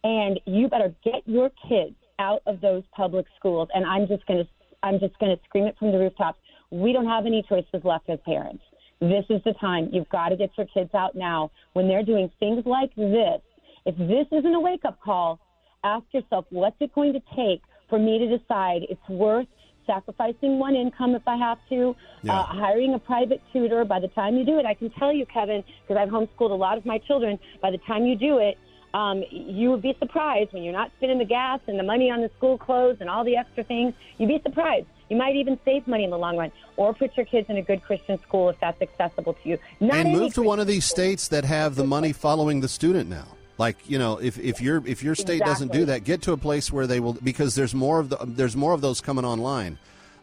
[0.04, 3.68] and you better get your kids out of those public schools.
[3.74, 4.50] And I'm just going to
[4.82, 6.38] I'm just going to scream it from the rooftops.
[6.70, 8.62] We don't have any choices left as parents.
[9.00, 9.88] This is the time.
[9.92, 13.40] You've got to get your kids out now when they're doing things like this.
[13.86, 15.40] If this isn't a wake up call,
[15.82, 19.46] ask yourself, what's it going to take for me to decide it's worth
[19.86, 21.96] sacrificing one income if I have to,
[22.28, 23.84] uh, hiring a private tutor.
[23.84, 26.54] By the time you do it, I can tell you, Kevin, because I've homeschooled a
[26.54, 28.58] lot of my children, by the time you do it,
[28.94, 32.20] um, you would be surprised when you're not spending the gas and the money on
[32.20, 33.94] the school clothes and all the extra things.
[34.16, 34.86] You'd be surprised.
[35.10, 37.62] You might even save money in the long run, or put your kids in a
[37.62, 39.58] good Christian school if that's accessible to you.
[39.80, 43.08] Not and move to one of these states that have the money following the student
[43.08, 43.26] now.
[43.56, 46.36] Like you know, if, if your if your state doesn't do that, get to a
[46.36, 49.78] place where they will because there's more of the there's more of those coming online.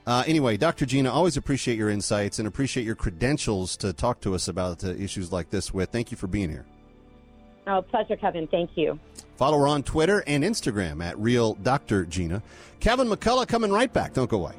[0.07, 0.85] Uh, anyway, Dr.
[0.85, 4.89] Gina, always appreciate your insights and appreciate your credentials to talk to us about uh,
[4.89, 5.73] issues like this.
[5.73, 6.65] With thank you for being here.
[7.67, 8.47] Oh, pleasure, Kevin.
[8.47, 8.99] Thank you.
[9.37, 12.05] Follow her on Twitter and Instagram at Real Dr.
[12.05, 12.41] Gina.
[12.79, 14.13] Kevin McCullough coming right back.
[14.13, 14.55] Don't go away.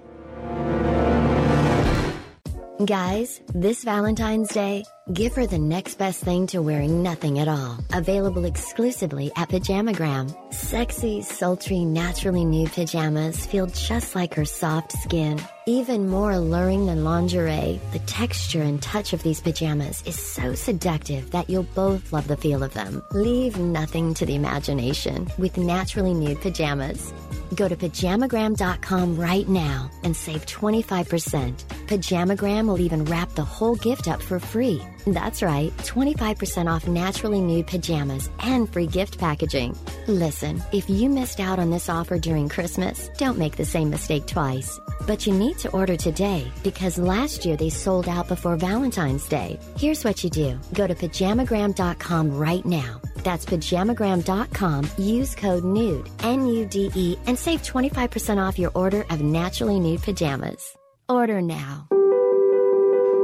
[2.84, 7.78] Guys, this Valentine's Day, give her the next best thing to wearing nothing at all.
[7.92, 10.34] Available exclusively at Pajamagram.
[10.52, 15.40] Sexy, sultry, naturally nude pajamas feel just like her soft skin.
[15.68, 21.30] Even more alluring than lingerie, the texture and touch of these pajamas is so seductive
[21.30, 23.00] that you'll both love the feel of them.
[23.12, 27.12] Leave nothing to the imagination with naturally nude pajamas.
[27.54, 31.54] Go to pajamagram.com right now and save 25%.
[31.86, 37.40] Pajamagram will even wrap the whole gift up for free That's right, 25% off naturally
[37.40, 39.76] nude pajamas and free gift packaging.
[40.08, 44.26] Listen, if you missed out on this offer during Christmas, don't make the same mistake
[44.26, 44.80] twice.
[45.06, 49.60] But you need to order today because last year they sold out before Valentine's Day.
[49.78, 53.00] Here's what you do go to pajamagram.com right now.
[53.18, 54.90] That's pajamagram.com.
[54.98, 59.78] Use code NUDE, N U D E, and save 25% off your order of naturally
[59.78, 60.76] nude pajamas.
[61.08, 61.86] Order now.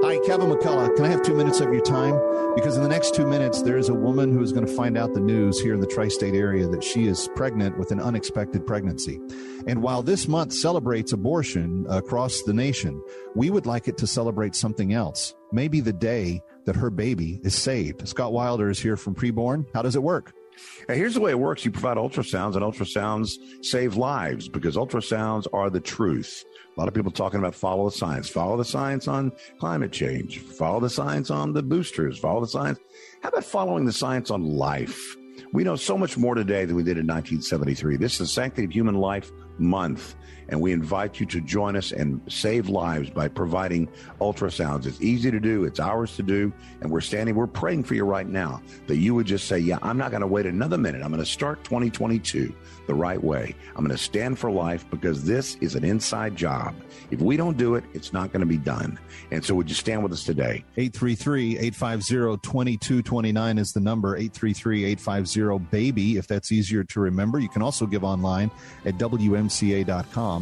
[0.05, 0.97] Hi, Kevin McCullough.
[0.97, 2.21] Can I have two minutes of your time?
[2.57, 4.99] Because in the next two minutes, there is a woman who is going to find
[4.99, 8.01] out the news here in the tri state area that she is pregnant with an
[8.01, 9.21] unexpected pregnancy.
[9.69, 13.01] And while this month celebrates abortion across the nation,
[13.37, 15.37] we would like it to celebrate something else.
[15.53, 18.09] Maybe the day that her baby is saved.
[18.09, 19.67] Scott Wilder is here from Preborn.
[19.73, 20.35] How does it work?
[20.89, 23.35] Now, here's the way it works you provide ultrasounds, and ultrasounds
[23.65, 26.45] save lives because ultrasounds are the truth.
[26.75, 30.39] A lot of people talking about follow the science, follow the science on climate change,
[30.39, 32.79] follow the science on the boosters, follow the science.
[33.23, 35.17] How about following the science on life?
[35.53, 37.99] We know so much more today than we did in 1973.
[37.99, 40.15] This is the Sanctity of Human Life Month,
[40.53, 43.89] and we invite you to join us and save lives by providing
[44.21, 44.85] ultrasounds.
[44.85, 48.05] It's easy to do, it's ours to do, and we're standing, we're praying for you
[48.05, 51.03] right now that you would just say, Yeah, I'm not going to wait another minute.
[51.03, 52.55] I'm going to start 2022
[52.87, 53.55] the right way.
[53.71, 56.75] I'm going to stand for life because this is an inside job.
[57.11, 58.99] If we don't do it, it's not going to be done.
[59.31, 60.65] And so, would you stand with us today?
[60.77, 67.39] 833 850 2229 is the number 833 850 BABY, if that's easier to remember.
[67.39, 68.51] You can also give online
[68.85, 70.42] at WMCA.com.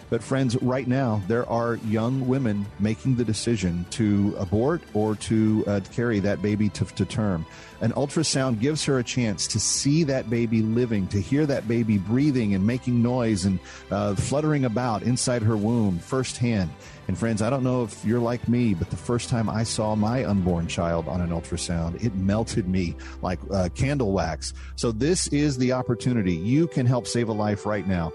[0.11, 5.63] But, friends, right now, there are young women making the decision to abort or to
[5.65, 7.45] uh, carry that baby to, to term.
[7.79, 11.97] An ultrasound gives her a chance to see that baby living, to hear that baby
[11.97, 13.57] breathing and making noise and
[13.89, 16.69] uh, fluttering about inside her womb firsthand.
[17.07, 19.95] And friends, I don't know if you're like me, but the first time I saw
[19.95, 24.53] my unborn child on an ultrasound, it melted me like uh, candle wax.
[24.75, 26.33] So this is the opportunity.
[26.35, 28.13] You can help save a life right now.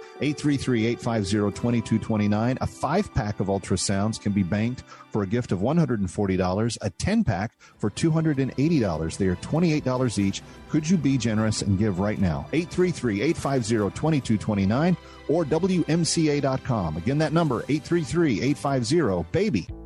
[1.86, 2.58] 833-850-2229.
[2.60, 7.24] A five pack of ultrasounds can be banked for a gift of $140, a 10
[7.24, 9.16] pack for $280.
[9.16, 10.42] They are $28 each.
[10.68, 12.46] Could you be generous and give right now?
[12.52, 14.96] 833 850 2229
[15.28, 16.96] or WMCA.com.
[16.96, 19.85] Again, that number 833 850 BABY.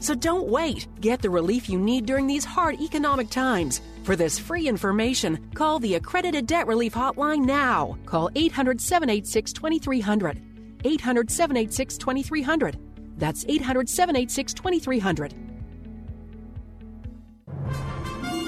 [0.00, 0.88] So don't wait.
[1.00, 3.80] Get the relief you need during these hard economic times.
[4.02, 7.98] For this free information, call the Accredited Debt Relief Hotline now.
[8.06, 10.40] Call 800 786 2300.
[10.84, 12.78] 800 786 2300.
[13.18, 15.34] That's 800 786 2300.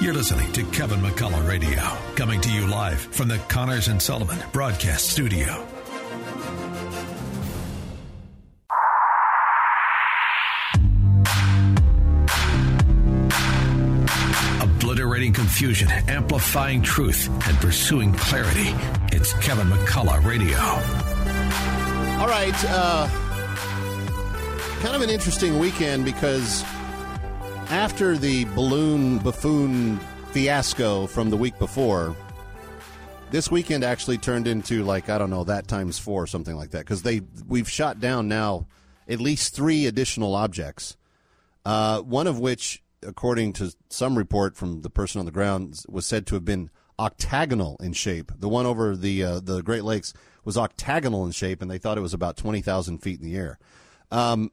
[0.01, 1.81] You're listening to Kevin McCullough Radio,
[2.17, 5.65] coming to you live from the Connors and Sullivan Broadcast Studio.
[15.63, 18.75] Confusion, amplifying truth, and pursuing clarity.
[19.17, 20.59] It's Kevin McCullough Radio.
[22.19, 22.65] All right.
[22.67, 23.09] Uh,
[24.81, 26.65] kind of an interesting weekend because
[27.71, 30.01] after the balloon buffoon
[30.33, 32.17] fiasco from the week before,
[33.31, 36.71] this weekend actually turned into like I don't know that times four or something like
[36.71, 38.67] that because they we've shot down now
[39.09, 40.97] at least three additional objects,
[41.65, 46.07] uh, one of which, according to some report from the person on the ground, was
[46.07, 48.33] said to have been octagonal in shape.
[48.39, 50.13] The one over the uh, the Great Lakes
[50.45, 53.37] was octagonal in shape, and they thought it was about twenty thousand feet in the
[53.37, 53.59] air.
[54.11, 54.51] Um,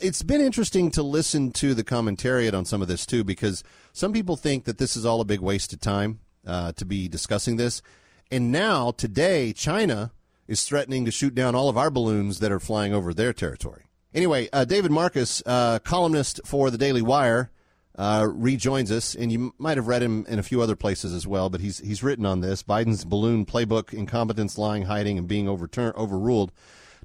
[0.00, 4.12] it's been interesting to listen to the commentariat on some of this too, because some
[4.12, 7.56] people think that this is all a big waste of time uh, to be discussing
[7.56, 7.82] this.
[8.30, 10.12] And now, today, China
[10.46, 13.84] is threatening to shoot down all of our balloons that are flying over their territory.
[14.14, 17.50] Anyway, uh, David Marcus, uh, columnist for the Daily Wire,
[17.96, 21.26] uh, rejoins us, and you might have read him in a few other places as
[21.26, 21.50] well.
[21.50, 25.94] But he's he's written on this Biden's balloon playbook: incompetence, lying, hiding, and being overturned
[25.96, 26.52] overruled.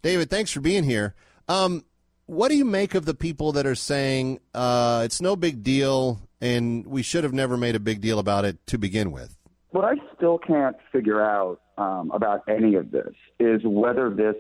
[0.02, 1.16] David, thanks for being here.
[1.48, 1.86] Um,
[2.28, 6.22] what do you make of the people that are saying uh, it's no big deal
[6.42, 9.36] and we should have never made a big deal about it to begin with?
[9.76, 14.38] what I still can't figure out um, about any of this is whether this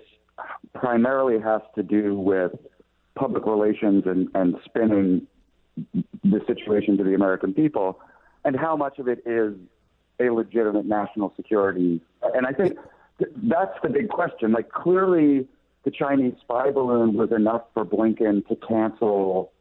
[0.74, 2.52] primarily has to do with
[3.16, 5.28] public relations and, and spinning
[6.24, 8.00] the situation to the American people,
[8.44, 9.54] and how much of it is
[10.20, 12.02] a legitimate national security.
[12.34, 12.78] And I think
[13.20, 14.52] th- that's the big question.
[14.52, 15.48] Like, clearly,
[15.84, 19.52] the Chinese spy balloon was enough for Blinken to cancel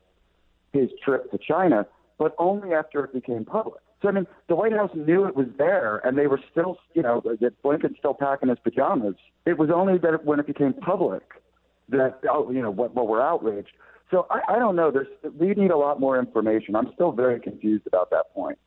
[0.72, 1.86] his trip to China,
[2.18, 3.82] but only after it became public.
[4.04, 7.00] So I mean, the White House knew it was there, and they were still, you
[7.00, 9.14] know, that Blinken's still packing his pajamas.
[9.46, 11.22] It was only that when it became public
[11.88, 13.72] that, oh, you know, what, what we're outraged.
[14.10, 14.90] So I, I don't know.
[14.90, 15.06] There's
[15.38, 16.76] we need a lot more information.
[16.76, 18.58] I'm still very confused about that point.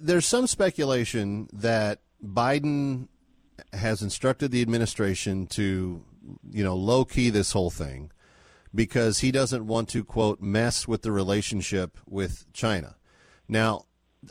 [0.00, 3.06] There's some speculation that Biden
[3.72, 6.02] has instructed the administration to,
[6.50, 8.10] you know, low key this whole thing
[8.74, 12.96] because he doesn't want to quote mess with the relationship with China.
[13.48, 13.84] Now,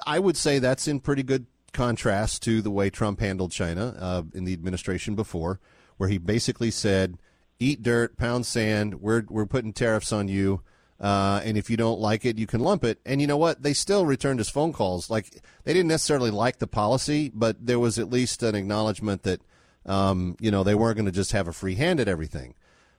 [0.05, 4.23] I would say that's in pretty good contrast to the way Trump handled China uh,
[4.33, 5.59] in the administration before,
[5.97, 7.17] where he basically said,
[7.59, 9.01] "Eat dirt, pound sand.
[9.01, 10.61] We're we're putting tariffs on you."
[10.99, 12.99] Uh, and if you don't like it, you can lump it.
[13.05, 13.61] And you know what?
[13.61, 15.09] They still returned his phone calls.
[15.09, 19.41] Like they didn't necessarily like the policy, but there was at least an acknowledgement that,
[19.85, 22.55] um, you know, they weren't going to just have a free hand at everything.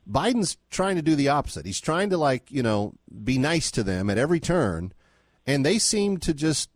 [0.09, 1.67] Biden's trying to do the opposite.
[1.67, 2.95] He's trying to like, you know,
[3.25, 4.93] be nice to them at every turn,
[5.47, 6.69] and they seem to just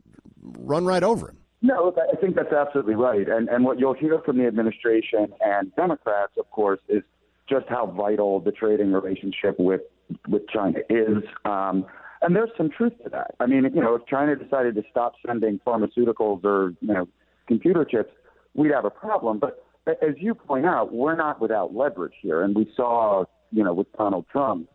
[0.43, 1.37] run right over him.
[1.63, 3.29] No, look, I think that's absolutely right.
[3.29, 7.03] And and what you'll hear from the administration and Democrats, of course, is
[7.49, 9.83] just how vital the trading relationship with
[10.27, 11.23] with China is.
[11.45, 11.85] Um,
[12.23, 13.35] and there's some truth to that.
[13.41, 17.09] I mean, you know, if China decided to stop sending pharmaceuticals or you know
[17.47, 18.13] computer chips,
[18.55, 19.39] we'd have a problem.
[19.39, 23.75] But as you point out, we're not without leverage here, and we saw, you know,
[23.75, 24.69] with Donald Trump,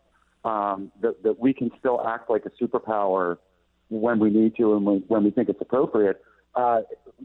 [0.44, 3.38] um, that, that we can still act like a superpower
[3.88, 6.22] when we need to and when, when we think it's appropriate.
[6.54, 6.80] Uh,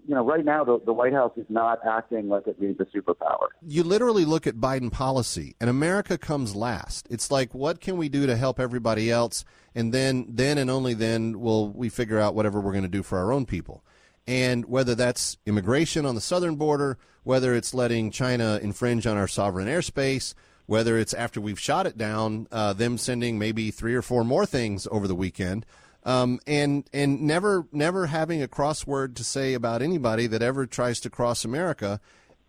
[0.07, 2.85] you know, right now the, the White House is not acting like it needs a
[2.85, 3.47] superpower.
[3.61, 7.07] You literally look at Biden policy, and America comes last.
[7.09, 10.93] It's like, what can we do to help everybody else, and then, then and only
[10.93, 13.83] then will we figure out whatever we're going to do for our own people.
[14.27, 19.27] And whether that's immigration on the southern border, whether it's letting China infringe on our
[19.27, 20.33] sovereign airspace,
[20.67, 24.45] whether it's after we've shot it down, uh, them sending maybe three or four more
[24.45, 25.65] things over the weekend
[26.03, 30.99] um, and and never never having a crossword to say about anybody that ever tries
[31.01, 31.99] to cross America,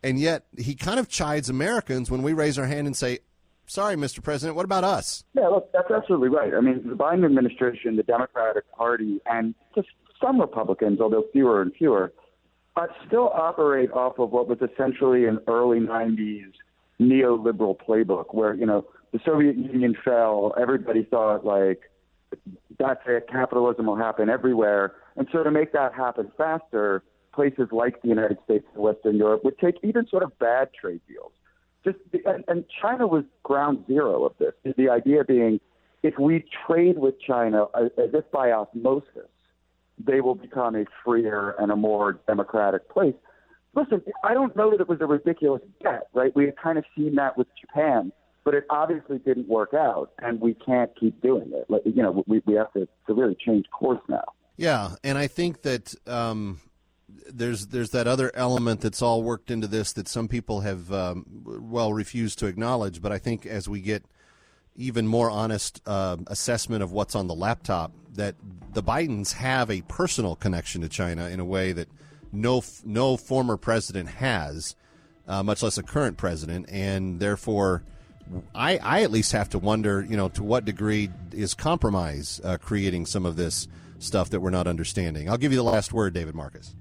[0.02, 3.18] and yet he kind of chides Americans when we raise our hand and say,
[3.66, 4.22] "Sorry, Mr.
[4.22, 6.54] President, what about us?" Yeah, look, that's absolutely right.
[6.54, 9.88] I mean, the Biden administration, the Democratic Party, and just
[10.20, 12.12] some Republicans, although fewer and fewer,
[13.06, 16.52] still operate off of what was essentially an early '90s
[16.98, 21.82] neoliberal playbook, where you know the Soviet Union fell, everybody thought like
[22.78, 23.28] that's it.
[23.28, 24.94] Capitalism will happen everywhere.
[25.16, 27.02] And so to make that happen faster,
[27.34, 31.00] places like the United States and Western Europe would take even sort of bad trade
[31.08, 31.32] deals.
[31.84, 34.52] Just and, and China was ground zero of this.
[34.76, 35.60] The idea being,
[36.02, 39.28] if we trade with China uh, as if by osmosis,
[39.98, 43.14] they will become a freer and a more democratic place.
[43.74, 46.34] Listen, I don't know that it was a ridiculous bet, right?
[46.36, 48.12] We had kind of seen that with Japan
[48.44, 51.66] but it obviously didn't work out, and we can't keep doing it.
[51.68, 54.24] Like, you know, we we have to, to really change course now.
[54.56, 56.60] Yeah, and I think that um,
[57.32, 61.24] there's there's that other element that's all worked into this that some people have um,
[61.44, 63.00] well refused to acknowledge.
[63.00, 64.04] But I think as we get
[64.74, 68.34] even more honest uh, assessment of what's on the laptop, that
[68.72, 71.88] the Bidens have a personal connection to China in a way that
[72.32, 74.74] no no former president has,
[75.28, 77.84] uh, much less a current president, and therefore
[78.54, 82.58] I, I at least have to wonder, you know, to what degree is compromise uh,
[82.58, 83.68] creating some of this
[83.98, 85.28] stuff that we're not understanding?
[85.28, 86.74] I'll give you the last word, David Marcus.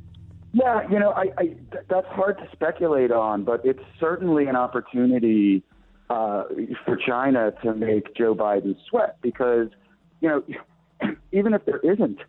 [0.53, 4.55] Yeah, you know, I, I th- that's hard to speculate on, but it's certainly an
[4.55, 5.63] opportunity
[6.09, 6.43] uh,
[6.85, 9.69] for China to make Joe Biden sweat because,
[10.19, 10.43] you know,
[11.31, 12.19] even if there isn't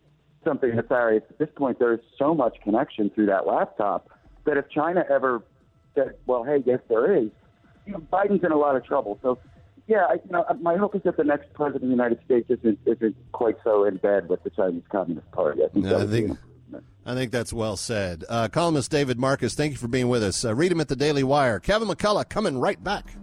[0.44, 4.08] something nefarious at this point, there is so much connection through that laptop
[4.44, 5.42] that if China ever
[5.94, 7.30] said, well, hey, yes, there is,
[7.86, 9.18] you know, Biden's in a lot of trouble.
[9.22, 9.38] So,
[9.86, 12.48] yeah, I, you know, my hope is that the next president of the United States
[12.50, 15.62] isn't isn't quite so in bed with the Chinese Communist Party.
[15.64, 16.38] I think, no, I think,
[17.04, 18.24] I think that's well said.
[18.28, 20.44] Uh, columnist David Marcus, thank you for being with us.
[20.44, 21.58] Uh, read him at the Daily Wire.
[21.58, 23.14] Kevin McCullough coming right back.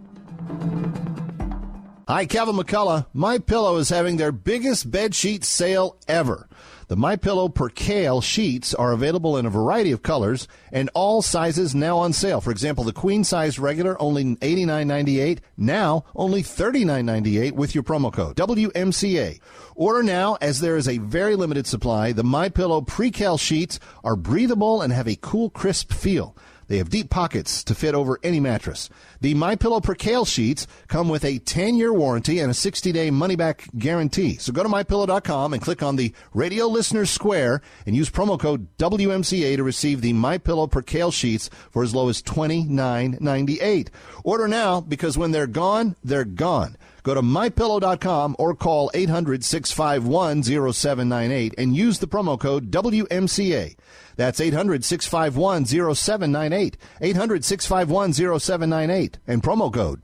[2.08, 3.06] Hi, Kevin McCullough.
[3.14, 6.50] My Pillow is having their biggest bed sheet sale ever.
[6.90, 11.76] The My Pillow Percale sheets are available in a variety of colors and all sizes
[11.76, 12.42] now on sale.
[12.42, 18.36] For example, the queen size regular only $89.98, now only $39.98 with your promo code
[18.38, 19.40] WMCA.
[19.76, 22.12] Order now as there is a very limited supply.
[22.12, 26.36] The My Pillow Percale sheets are breathable and have a cool, crisp feel.
[26.70, 28.90] They have deep pockets to fit over any mattress.
[29.22, 34.38] The My Pillow Percale sheets come with a 10-year warranty and a 60-day money-back guarantee.
[34.38, 38.68] So go to mypillow.com and click on the Radio Listeners Square and use promo code
[38.78, 43.90] WMCA to receive the My Pillow Percale sheets for as low as $29.98.
[44.24, 46.78] Order now because when they're gone, they're gone.
[47.10, 53.76] Go to mypillow.com or call 800-651-0798 and use the promo code WMCA.
[54.16, 56.78] That's 800 651 0798.
[57.02, 59.18] 800 651 0798.
[59.26, 60.04] And promo code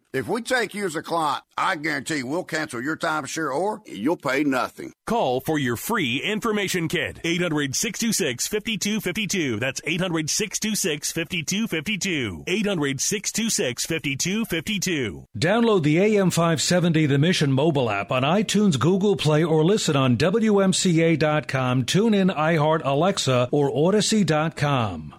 [0.13, 4.17] If we take you as a client, I guarantee we'll cancel your timeshare or you'll
[4.17, 4.91] pay nothing.
[5.07, 7.21] Call for your free information kit.
[7.23, 9.57] 800 626 5252.
[9.61, 12.43] That's 800 626 5252.
[12.45, 15.25] 800 626 5252.
[15.37, 21.85] Download the AM570 The Mission mobile app on iTunes, Google Play, or listen on WMCA.com,
[21.85, 25.15] TuneIn, iHeart, Alexa, or Audacy.com.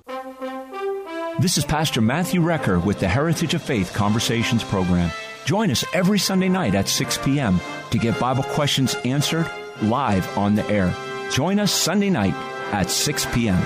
[1.39, 5.11] This is Pastor Matthew Recker with the Heritage of Faith Conversations program.
[5.47, 7.59] Join us every Sunday night at 6 p.m.
[7.91, 10.95] to get Bible questions answered live on the air.
[11.31, 12.35] Join us Sunday night
[12.73, 13.61] at 6 p.m.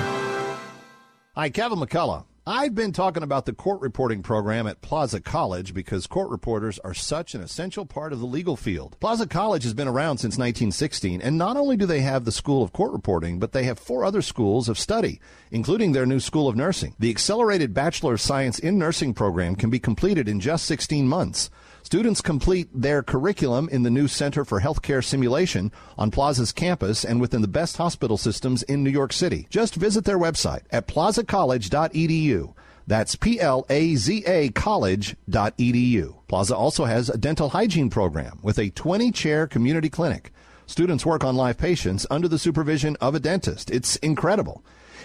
[1.35, 2.25] Hi, Kevin McCullough.
[2.49, 6.95] I've been talking about the court reporting program at Plaza College because court reporters are
[6.95, 8.97] such an essential part of the legal field.
[9.01, 12.63] Plaza College has been around since 1916, and not only do they have the School
[12.63, 15.21] of Court Reporting, but they have four other schools of study,
[15.51, 16.95] including their new School of Nursing.
[17.01, 21.51] The Accelerated Bachelor of Science in Nursing program can be completed in just 16 months.
[21.87, 27.21] Students complete their curriculum in the new Center for Healthcare Simulation on Plaza's campus and
[27.21, 29.47] within the best hospital systems in New York City.
[29.51, 32.55] Just visit their website at plazacollege.edu.
[32.89, 36.17] That's P-L-A-Z-A college.edu.
[36.27, 40.33] Plaza also has a dental hygiene program with a 20-chair community clinic.
[40.67, 43.71] Students work on live patients under the supervision of a dentist.
[43.71, 44.65] It's incredible.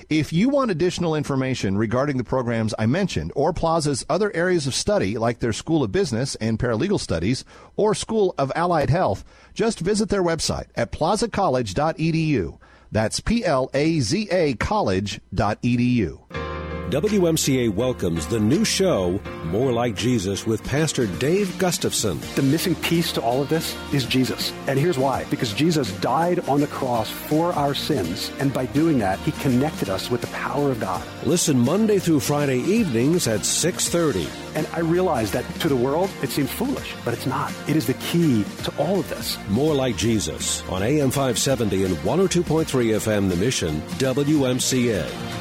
[0.09, 4.73] If you want additional information regarding the programs I mentioned or Plaza's other areas of
[4.73, 7.45] study like their School of Business and Paralegal Studies
[7.75, 9.23] or School of Allied Health,
[9.53, 12.57] just visit their website at plazacollege.edu.
[12.91, 16.50] That's P L A Z A college.edu.
[16.91, 22.19] WMCA welcomes the new show, More Like Jesus, with Pastor Dave Gustafson.
[22.35, 24.51] The missing piece to all of this is Jesus.
[24.67, 25.23] And here's why.
[25.29, 29.87] Because Jesus died on the cross for our sins, and by doing that, he connected
[29.87, 31.01] us with the power of God.
[31.25, 34.27] Listen Monday through Friday evenings at 6:30.
[34.53, 37.53] And I realize that to the world, it seems foolish, but it's not.
[37.69, 39.37] It is the key to all of this.
[39.47, 45.40] More Like Jesus on AM 570 and 102.3 FM The Mission, WMCA.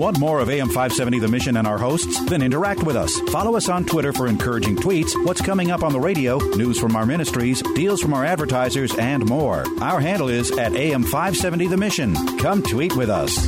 [0.00, 2.24] Want more of AM 570 The Mission and our hosts?
[2.24, 3.14] Then interact with us.
[3.32, 6.96] Follow us on Twitter for encouraging tweets, what's coming up on the radio, news from
[6.96, 9.62] our ministries, deals from our advertisers, and more.
[9.82, 12.38] Our handle is at AM 570 The Mission.
[12.38, 13.46] Come tweet with us.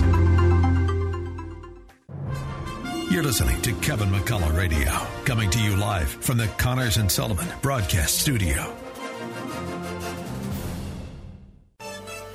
[3.10, 4.92] You're listening to Kevin McCullough Radio,
[5.24, 8.76] coming to you live from the Connors and Sullivan Broadcast Studio.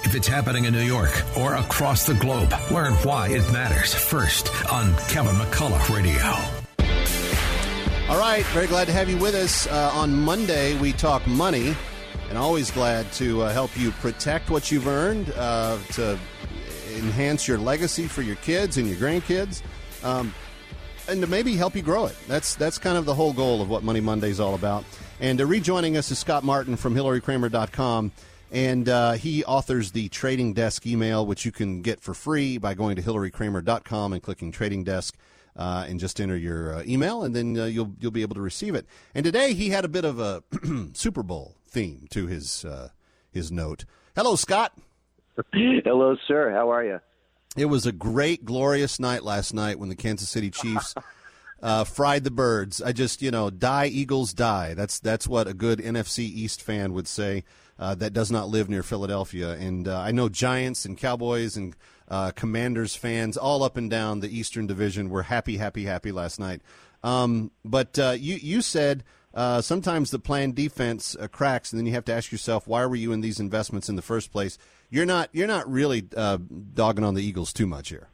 [0.07, 4.47] If it's happening in New York or across the globe, learn why it matters first
[4.71, 6.23] on Kevin McCullough Radio.
[8.09, 9.67] All right, very glad to have you with us.
[9.67, 11.75] Uh, on Monday, we talk money,
[12.29, 16.17] and always glad to uh, help you protect what you've earned, uh, to
[16.95, 19.61] enhance your legacy for your kids and your grandkids,
[20.05, 20.33] um,
[21.09, 22.15] and to maybe help you grow it.
[22.29, 24.85] That's that's kind of the whole goal of what Money Monday is all about.
[25.19, 28.13] And uh, rejoining us is Scott Martin from HilaryKramer.com.
[28.51, 32.73] And uh, he authors the Trading Desk email, which you can get for free by
[32.73, 35.15] going to HilaryKramer.com and clicking Trading Desk.
[35.55, 38.41] Uh, and just enter your uh, email, and then uh, you'll you'll be able to
[38.41, 38.85] receive it.
[39.15, 40.43] And today he had a bit of a
[40.93, 42.89] Super Bowl theme to his uh,
[43.31, 43.83] his note.
[44.15, 44.77] Hello, Scott.
[45.53, 46.51] Hello, sir.
[46.51, 46.99] How are you?
[47.55, 50.93] It was a great, glorious night last night when the Kansas City Chiefs
[51.61, 52.81] uh, fried the birds.
[52.81, 54.73] I just, you know, die Eagles die.
[54.75, 57.43] That's that's what a good NFC East fan would say.
[57.79, 61.75] Uh, that does not live near Philadelphia, and uh, I know Giants and Cowboys and
[62.07, 66.39] uh, Commanders fans all up and down the Eastern Division were happy, happy, happy last
[66.39, 66.61] night.
[67.03, 69.03] Um, but uh, you you said
[69.33, 72.85] uh, sometimes the plan defense uh, cracks, and then you have to ask yourself, why
[72.87, 74.57] were you in these investments in the first place?
[74.89, 76.37] You're not you're not really uh,
[76.73, 78.09] dogging on the Eagles too much here.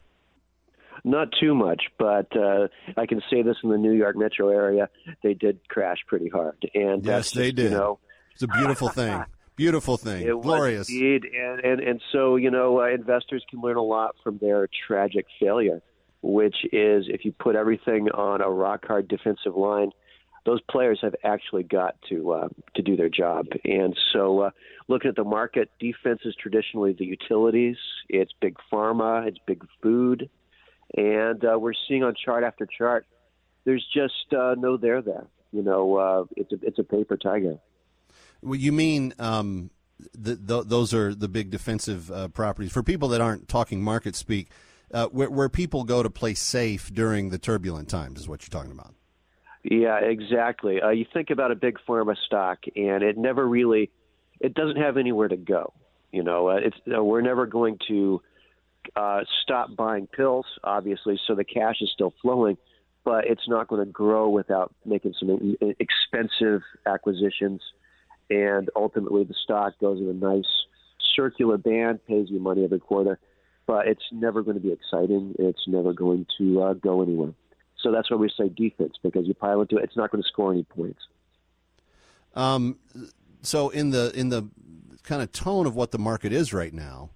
[1.02, 4.88] Not too much, but uh, I can say this in the New York metro area,
[5.22, 7.72] they did crash pretty hard, and yes, they did.
[7.72, 7.98] You know,
[8.32, 9.24] it's a beautiful thing,
[9.56, 10.88] beautiful thing, it glorious.
[10.88, 14.68] indeed, and and and so you know, uh, investors can learn a lot from their
[14.86, 15.82] tragic failure,
[16.22, 19.90] which is if you put everything on a rock hard defensive line
[20.44, 23.46] those players have actually got to uh, to do their job.
[23.64, 24.50] And so, uh,
[24.88, 27.76] looking at the market, defense is traditionally the utilities.
[28.08, 29.26] It's big pharma.
[29.26, 30.28] It's big food,
[30.96, 33.06] and uh, we're seeing on chart after chart,
[33.64, 35.26] there's just uh, no there there.
[35.50, 37.58] You know, uh, it's a it's a paper tiger.
[38.44, 39.70] Well, you mean um,
[40.14, 44.14] the, the, those are the big defensive uh, properties for people that aren't talking market
[44.14, 44.50] speak.
[44.92, 48.56] Uh, where, where people go to play safe during the turbulent times is what you're
[48.56, 48.94] talking about.
[49.64, 50.80] Yeah, exactly.
[50.80, 53.90] Uh, you think about a big pharma stock, and it never really,
[54.38, 55.72] it doesn't have anywhere to go.
[56.12, 58.22] You know, uh, it's uh, we're never going to
[58.94, 62.58] uh, stop buying pills, obviously, so the cash is still flowing,
[63.04, 67.62] but it's not going to grow without making some expensive acquisitions,
[68.30, 70.46] and ultimately the stock goes in a nice
[71.14, 73.18] circular band, pays you money every quarter,
[73.66, 75.34] but it's never going to be exciting.
[75.38, 77.32] It's never going to uh, go anywhere.
[77.80, 80.28] So that's why we say defense because you pile into it, it's not going to
[80.28, 81.00] score any points.
[82.34, 82.78] Um,
[83.42, 84.48] so in the in the
[85.02, 87.10] kind of tone of what the market is right now,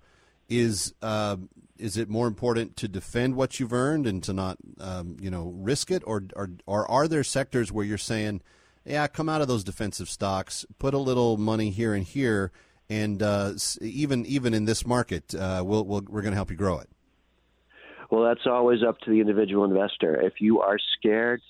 [0.49, 1.37] is uh,
[1.79, 5.53] is it more important to defend what you've earned and to not um, you know
[5.57, 8.43] risk it, or, or or are there sectors where you're saying,
[8.89, 12.51] yeah, come out of those defensive stocks, put a little money here and here,
[12.89, 16.57] and uh, even even in this market, uh, we'll, we'll, we're going to help you
[16.57, 16.89] grow it.
[18.11, 20.19] Well, that's always up to the individual investor.
[20.21, 21.43] If you are scared,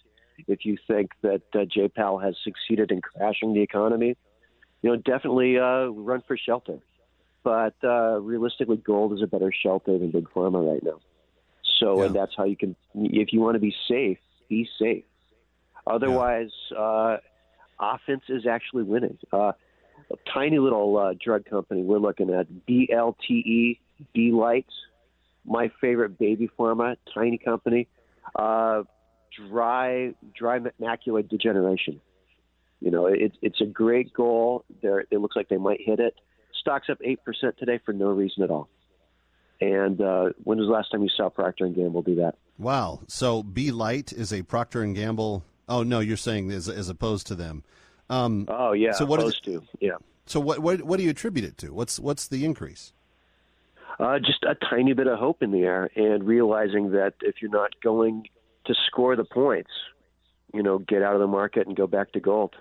[0.48, 1.88] if you think that uh, J.
[1.88, 4.16] Powell has succeeded in crashing the economy,
[4.82, 6.78] you know, definitely uh, run for shelter.
[7.44, 10.98] But uh, realistically, gold is a better shelter than big pharma right now.
[11.78, 12.06] So, Yeah.
[12.06, 12.74] and that's how you can.
[12.94, 14.18] If you want to be safe,
[14.48, 15.04] be safe.
[15.86, 17.18] Otherwise, uh,
[17.80, 19.18] offense is actually winning.
[19.32, 19.52] Uh,
[20.10, 23.78] a tiny little uh, drug company we're looking at, BLTE,
[24.14, 24.64] Belite,
[25.44, 27.88] my favorite baby pharma, tiny company,
[28.34, 28.82] uh,
[29.48, 32.00] dry dry macular degeneration.
[32.80, 34.64] You know, it's it's a great goal.
[34.82, 36.14] There, it looks like they might hit it.
[36.60, 38.68] Stocks up eight percent today for no reason at all.
[39.60, 42.36] And uh, when was the last time you saw Procter and Gamble do that?
[42.58, 43.00] Wow.
[43.08, 45.44] So Belite is a Procter and Gamble.
[45.68, 47.64] Oh no, you're saying as, as opposed to them.
[48.10, 49.96] Um, Oh yeah, So what opposed to yeah.
[50.26, 51.72] So what, what what do you attribute it to?
[51.72, 52.92] What's what's the increase?
[53.98, 57.50] Uh, just a tiny bit of hope in the air, and realizing that if you're
[57.50, 58.24] not going
[58.66, 59.70] to score the points,
[60.54, 62.54] you know, get out of the market and go back to gold,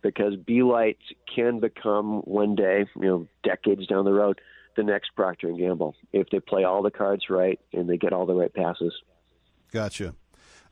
[0.00, 0.96] because Belite
[1.34, 4.40] can become one day, you know, decades down the road,
[4.76, 8.12] the next Procter and Gamble if they play all the cards right and they get
[8.12, 8.94] all the right passes.
[9.72, 10.14] Gotcha.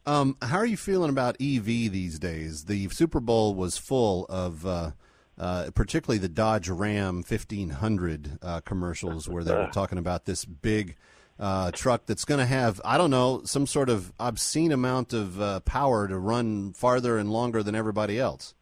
[0.04, 2.64] Um, how are you feeling about EV these days?
[2.64, 4.90] The Super Bowl was full of, uh,
[5.38, 10.96] uh, particularly the Dodge Ram 1500 uh, commercials, where they were talking about this big
[11.38, 15.40] uh, truck that's going to have, I don't know, some sort of obscene amount of
[15.40, 18.54] uh, power to run farther and longer than everybody else.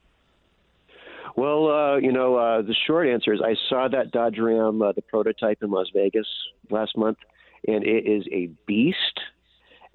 [1.37, 4.93] Well, uh, you know, uh, the short answer is I saw that Dodge Ram, uh,
[4.93, 6.27] the prototype in Las Vegas
[6.71, 7.19] last month,
[7.67, 9.21] and it is a beast.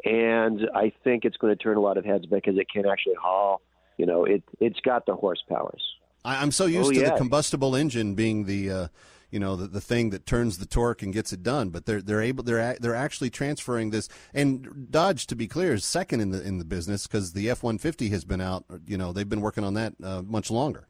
[0.03, 3.15] And I think it's going to turn a lot of heads because it can actually
[3.21, 3.61] haul.
[3.97, 5.79] You know, it it's got the horsepowers.
[6.23, 7.11] I, I'm so used Oh, to yeah.
[7.11, 8.87] the combustible engine being the, uh,
[9.31, 11.69] you know, the, the thing that turns the torque and gets it done.
[11.69, 14.09] But they're they're able they're a- they're actually transferring this.
[14.33, 18.09] And Dodge, to be clear, is second in the in the business because the F-150
[18.11, 18.65] has been out.
[18.85, 20.87] You know, they've been working on that uh, much longer.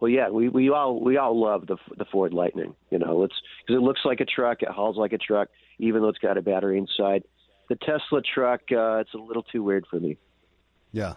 [0.00, 2.74] Well, yeah, we, we all we all love the the Ford Lightning.
[2.90, 3.34] You know, it's
[3.66, 5.48] because it looks like a truck, it hauls like a truck,
[5.78, 7.24] even though it's got a battery inside.
[7.68, 10.18] The Tesla truck, uh, it's a little too weird for me.
[10.92, 11.14] Yeah.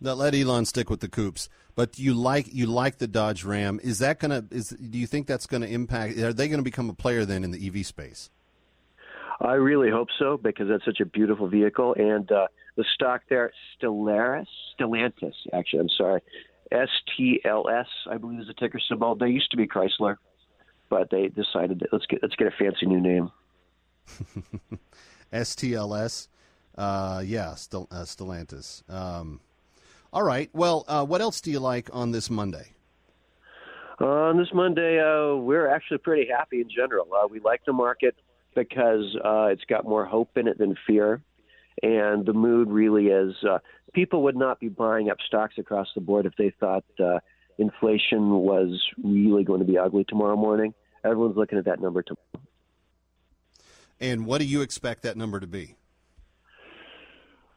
[0.00, 3.80] Now, let Elon stick with the coupes, but you like you like the Dodge Ram.
[3.82, 6.18] Is that gonna is do you think that's gonna impact?
[6.18, 8.30] Are they going to become a player then in the EV space?
[9.40, 13.52] I really hope so because that's such a beautiful vehicle, and uh, the stock there,
[13.80, 14.46] Stellaris,
[14.78, 16.20] Stellantis, actually, I'm sorry,
[16.72, 19.14] STLS, I believe, is the ticker symbol.
[19.14, 20.16] They used to be Chrysler,
[20.88, 23.30] but they decided that let's get let's get a fancy new name.
[25.32, 26.28] STLS.
[26.76, 28.88] Uh, yeah, Stel- uh, Stellantis.
[28.90, 29.40] Um,
[30.12, 30.48] all right.
[30.52, 32.72] Well, uh, what else do you like on this Monday?
[34.00, 37.08] On this Monday, uh, we're actually pretty happy in general.
[37.12, 38.14] Uh, we like the market
[38.54, 41.20] because uh, it's got more hope in it than fear.
[41.82, 43.58] And the mood really is uh,
[43.92, 47.18] people would not be buying up stocks across the board if they thought uh,
[47.58, 50.74] inflation was really going to be ugly tomorrow morning.
[51.04, 52.47] Everyone's looking at that number tomorrow.
[54.00, 55.76] And what do you expect that number to be?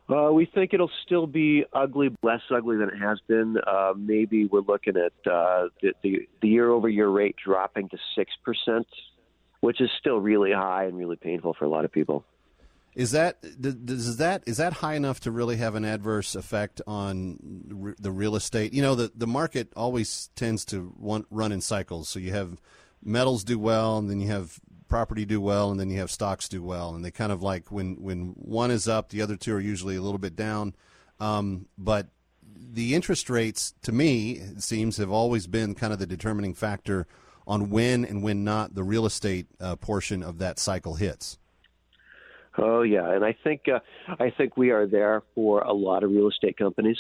[0.10, 3.56] Uh, we think it'll still be ugly, less ugly than it has been.
[3.66, 8.88] Uh, maybe we're looking at uh, the, the, the year-over-year rate dropping to six percent,
[9.62, 12.26] which is still really high and really painful for a lot of people.
[12.94, 17.96] Is that does that is that high enough to really have an adverse effect on
[17.98, 18.74] the real estate?
[18.74, 22.10] You know, the the market always tends to want, run in cycles.
[22.10, 22.60] So you have
[23.02, 24.60] metals do well, and then you have
[24.92, 27.72] property do well, and then you have stocks do well, and they kind of like
[27.72, 30.76] when when one is up, the other two are usually a little bit down.
[31.20, 32.08] Um, but
[32.44, 37.08] the interest rates, to me, it seems have always been kind of the determining factor
[37.48, 41.39] on when and when not the real estate uh, portion of that cycle hits.
[42.58, 43.80] Oh yeah, and I think uh,
[44.20, 46.98] I think we are there for a lot of real estate companies.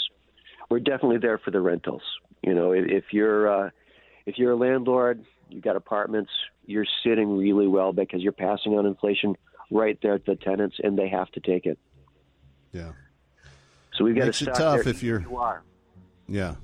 [0.69, 2.03] We're definitely there for the rentals.
[2.41, 3.69] You know, if you're uh,
[4.25, 6.31] if you're a landlord, you've got apartments,
[6.65, 9.35] you're sitting really well because you're passing on inflation
[9.69, 11.77] right there to the tenants, and they have to take it.
[12.71, 12.91] Yeah.
[13.93, 14.89] So we've got Makes to it tough there.
[14.89, 15.21] if you're.
[15.21, 15.63] You are.
[16.27, 16.55] Yeah.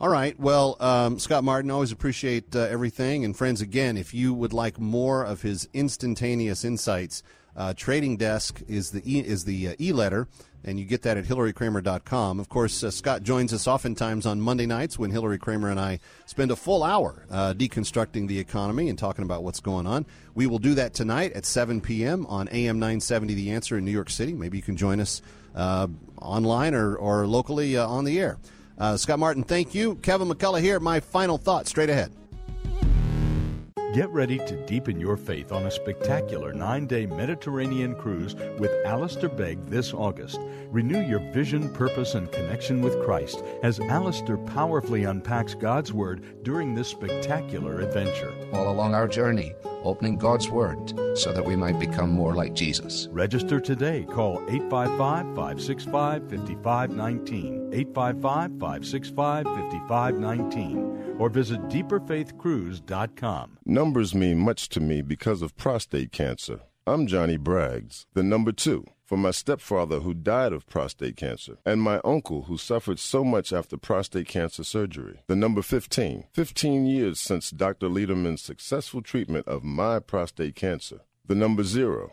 [0.00, 0.38] All right.
[0.38, 3.24] Well, um, Scott Martin, always appreciate uh, everything.
[3.24, 7.22] And friends, again, if you would like more of his instantaneous insights,
[7.56, 10.28] uh, Trading Desk is the e- is the uh, e-letter,
[10.62, 12.38] and you get that at hilarykramer.com.
[12.38, 16.00] Of course, uh, Scott joins us oftentimes on Monday nights when Hilary Kramer and I
[16.26, 20.04] spend a full hour uh, deconstructing the economy and talking about what's going on.
[20.34, 22.26] We will do that tonight at 7 p.m.
[22.26, 24.34] on AM 970 The Answer in New York City.
[24.34, 25.22] Maybe you can join us
[25.54, 25.88] uh,
[26.20, 28.38] online or, or locally uh, on the air.
[28.96, 29.94] Scott Martin, thank you.
[29.96, 30.78] Kevin McCullough here.
[30.78, 32.12] My final thought straight ahead.
[33.96, 39.30] Get ready to deepen your faith on a spectacular nine day Mediterranean cruise with Alistair
[39.30, 40.38] Begg this August.
[40.68, 46.74] Renew your vision, purpose, and connection with Christ as Alistair powerfully unpacks God's Word during
[46.74, 48.34] this spectacular adventure.
[48.52, 49.54] All along our journey,
[49.86, 53.08] opening God's Word so that we might become more like Jesus.
[53.12, 54.04] Register today.
[54.10, 54.98] Call 855
[55.34, 57.70] 565 5519.
[57.72, 61.16] 855 565 5519.
[61.18, 63.58] Or visit deeperfaithcruise.com.
[63.64, 66.60] Numbers mean much to me because of prostate cancer.
[66.86, 71.80] I'm Johnny Braggs, the number two, for my stepfather who died of prostate cancer, and
[71.80, 75.20] my uncle who suffered so much after prostate cancer surgery.
[75.28, 77.88] The number 15, 15 years since Dr.
[77.88, 81.00] Lederman's successful treatment of my prostate cancer.
[81.24, 82.12] The number zero,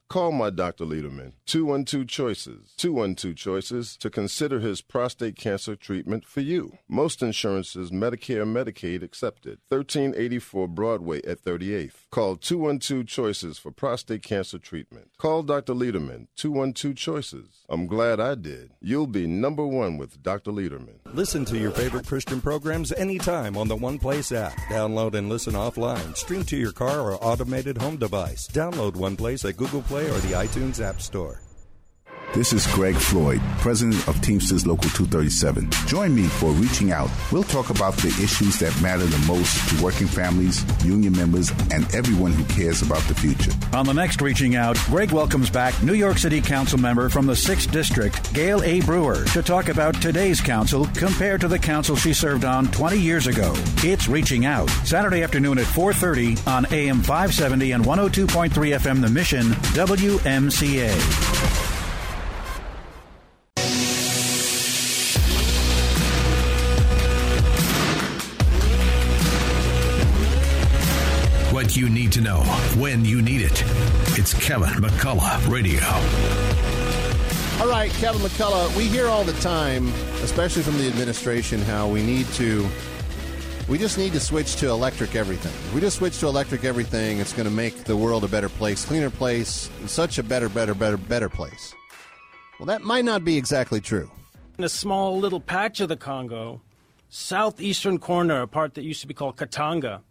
[0.11, 0.83] Call my Dr.
[0.83, 6.73] Lederman, 212 Choices, 212 Choices, to consider his prostate cancer treatment for you.
[6.89, 9.59] Most insurances, Medicare, Medicaid accepted.
[9.69, 12.09] 1384 Broadway at 38th.
[12.11, 15.11] Call 212 Choices for prostate cancer treatment.
[15.17, 15.73] Call Dr.
[15.73, 17.63] Lederman, 212 Choices.
[17.69, 18.71] I'm glad I did.
[18.81, 20.51] You'll be number one with Dr.
[20.51, 20.99] Lederman.
[21.13, 24.57] Listen to your favorite Christian programs anytime on the One Place app.
[24.67, 26.17] Download and listen offline.
[26.17, 28.49] Stream to your car or automated home device.
[28.49, 31.41] Download One Place at Google Play or the iTunes App Store.
[32.33, 35.69] This is Greg Floyd, president of Teamsters Local 237.
[35.85, 37.09] Join me for Reaching Out.
[37.29, 41.93] We'll talk about the issues that matter the most to working families, union members, and
[41.93, 43.51] everyone who cares about the future.
[43.73, 47.33] On the next Reaching Out, Greg welcomes back New York City Council member from the
[47.33, 48.79] 6th District, Gale A.
[48.79, 53.27] Brewer, to talk about today's council compared to the council she served on 20 years
[53.27, 53.51] ago.
[53.83, 59.47] It's Reaching Out, Saturday afternoon at 4.30 on AM 570 and 102.3 FM The Mission,
[59.75, 61.70] WMCA.
[71.71, 72.41] What you need to know
[72.75, 73.63] when you need it.
[74.19, 75.79] It's Kevin McCullough Radio.
[77.61, 79.87] All right, Kevin McCullough, we hear all the time,
[80.21, 82.67] especially from the administration, how we need to
[83.69, 85.53] We just need to switch to electric everything.
[85.53, 88.49] If we just switch to electric everything, it's going to make the world a better
[88.49, 91.73] place, cleaner place, such a better, better, better, better place.
[92.59, 94.11] Well, that might not be exactly true.
[94.57, 96.59] In a small little patch of the Congo,
[97.07, 100.01] southeastern corner, a part that used to be called Katanga,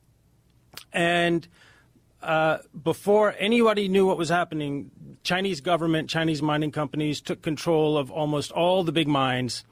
[0.92, 1.46] and
[2.22, 4.90] uh, before anybody knew what was happening,
[5.22, 9.64] Chinese government, Chinese mining companies took control of almost all the big mines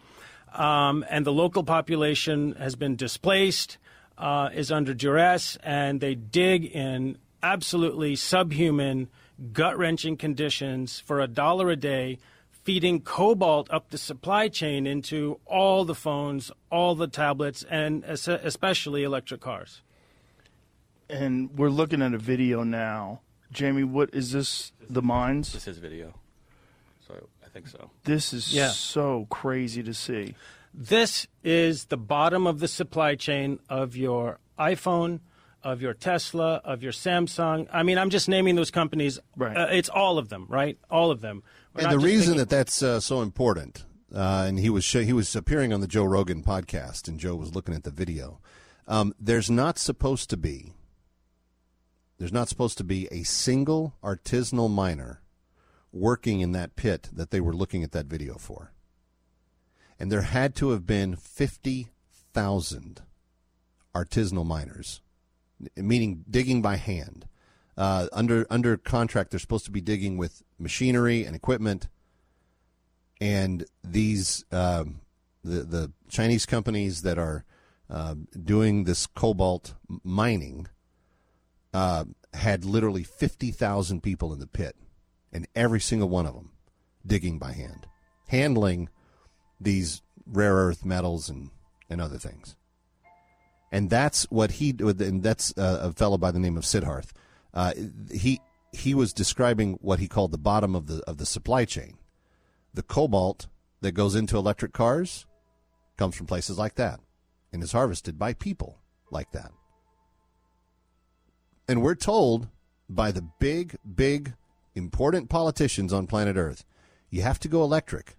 [0.52, 3.78] um, and the local population has been displaced,
[4.16, 9.08] uh, is under duress, and they dig in absolutely subhuman,
[9.52, 12.18] gut wrenching conditions for a dollar a day,
[12.64, 19.04] feeding cobalt up the supply chain into all the phones, all the tablets, and especially
[19.04, 19.82] electric cars.
[21.10, 23.20] And we're looking at a video now.
[23.50, 24.72] Jamie, what is this?
[24.90, 25.52] The mines?
[25.52, 26.14] This is video.
[27.06, 27.90] So I think so.
[28.04, 28.68] This is yeah.
[28.68, 30.34] so crazy to see.
[30.74, 35.20] This is the bottom of the supply chain of your iPhone,
[35.62, 37.66] of your Tesla, of your Samsung.
[37.72, 39.18] I mean, I'm just naming those companies.
[39.34, 39.56] Right.
[39.56, 40.78] Uh, it's all of them, right?
[40.90, 41.42] All of them.
[41.74, 45.04] We're and the reason thinking- that that's uh, so important, uh, and he was sh-
[45.04, 48.40] he was appearing on the Joe Rogan podcast, and Joe was looking at the video.
[48.86, 50.74] Um, there's not supposed to be.
[52.18, 55.22] There's not supposed to be a single artisanal miner
[55.92, 58.72] working in that pit that they were looking at that video for.
[59.98, 63.02] And there had to have been 50,000
[63.94, 65.00] artisanal miners,
[65.76, 67.26] meaning digging by hand.
[67.76, 71.88] Uh, under under contract, they're supposed to be digging with machinery and equipment,
[73.20, 75.00] and these um,
[75.44, 77.44] the the Chinese companies that are
[77.88, 80.66] uh, doing this cobalt mining
[81.72, 84.76] uh, had literally fifty thousand people in the pit
[85.32, 86.52] and every single one of them
[87.06, 87.86] digging by hand,
[88.28, 88.88] handling
[89.60, 91.50] these rare earth metals and,
[91.88, 92.54] and other things.
[93.70, 97.10] And that's what he and that's a fellow by the name of Siddharth.
[97.52, 97.74] Uh,
[98.10, 98.40] he
[98.72, 101.98] he was describing what he called the bottom of the of the supply chain.
[102.72, 103.46] The cobalt
[103.80, 105.26] that goes into electric cars
[105.96, 107.00] comes from places like that
[107.52, 108.78] and is harvested by people
[109.10, 109.52] like that.
[111.68, 112.48] And we're told
[112.88, 114.34] by the big, big
[114.74, 116.64] important politicians on planet Earth,
[117.10, 118.16] you have to go electric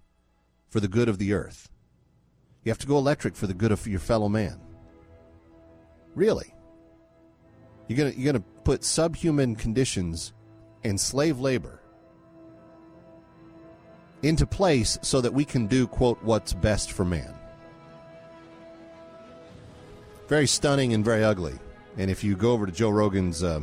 [0.69, 1.69] for the good of the Earth.
[2.63, 4.59] You have to go electric for the good of your fellow man.
[6.13, 6.53] Really?
[7.87, 10.33] You're gonna you're gonna put subhuman conditions
[10.83, 11.79] and slave labor
[14.21, 17.33] into place so that we can do quote what's best for man.
[20.27, 21.57] Very stunning and very ugly.
[21.97, 23.61] And if you go over to Joe Rogan's uh,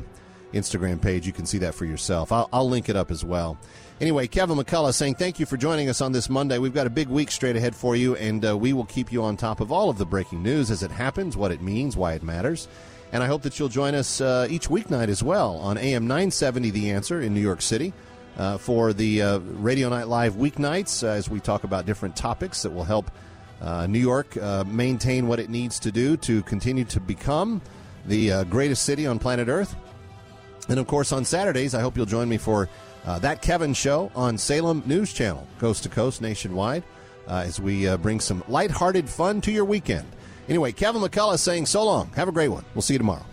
[0.52, 1.26] Instagram page.
[1.26, 2.32] You can see that for yourself.
[2.32, 3.58] I'll, I'll link it up as well.
[4.00, 6.58] Anyway, Kevin McCullough saying thank you for joining us on this Monday.
[6.58, 9.22] We've got a big week straight ahead for you, and uh, we will keep you
[9.22, 12.12] on top of all of the breaking news as it happens, what it means, why
[12.12, 12.68] it matters.
[13.12, 16.70] And I hope that you'll join us uh, each weeknight as well on AM 970
[16.70, 17.92] The Answer in New York City.
[18.36, 22.60] Uh, for the uh, Radio Night Live weeknights uh, as we talk about different topics
[22.64, 23.10] that will help
[23.62, 27.62] uh, New York maintain what it needs to do to continue to become
[28.07, 29.74] the greatest city on planet Earth.
[30.68, 32.68] And of course, on Saturdays, I hope you'll join me for
[33.04, 36.82] uh, that Kevin show on Salem News Channel, coast to coast, nationwide,
[37.28, 40.07] uh, as we uh, bring some lighthearted fun to your weekend.
[40.48, 42.11] Anyway, Kevin McCullough is saying so long.
[42.16, 42.64] Have a great one.
[42.74, 43.24] We'll see you tomorrow.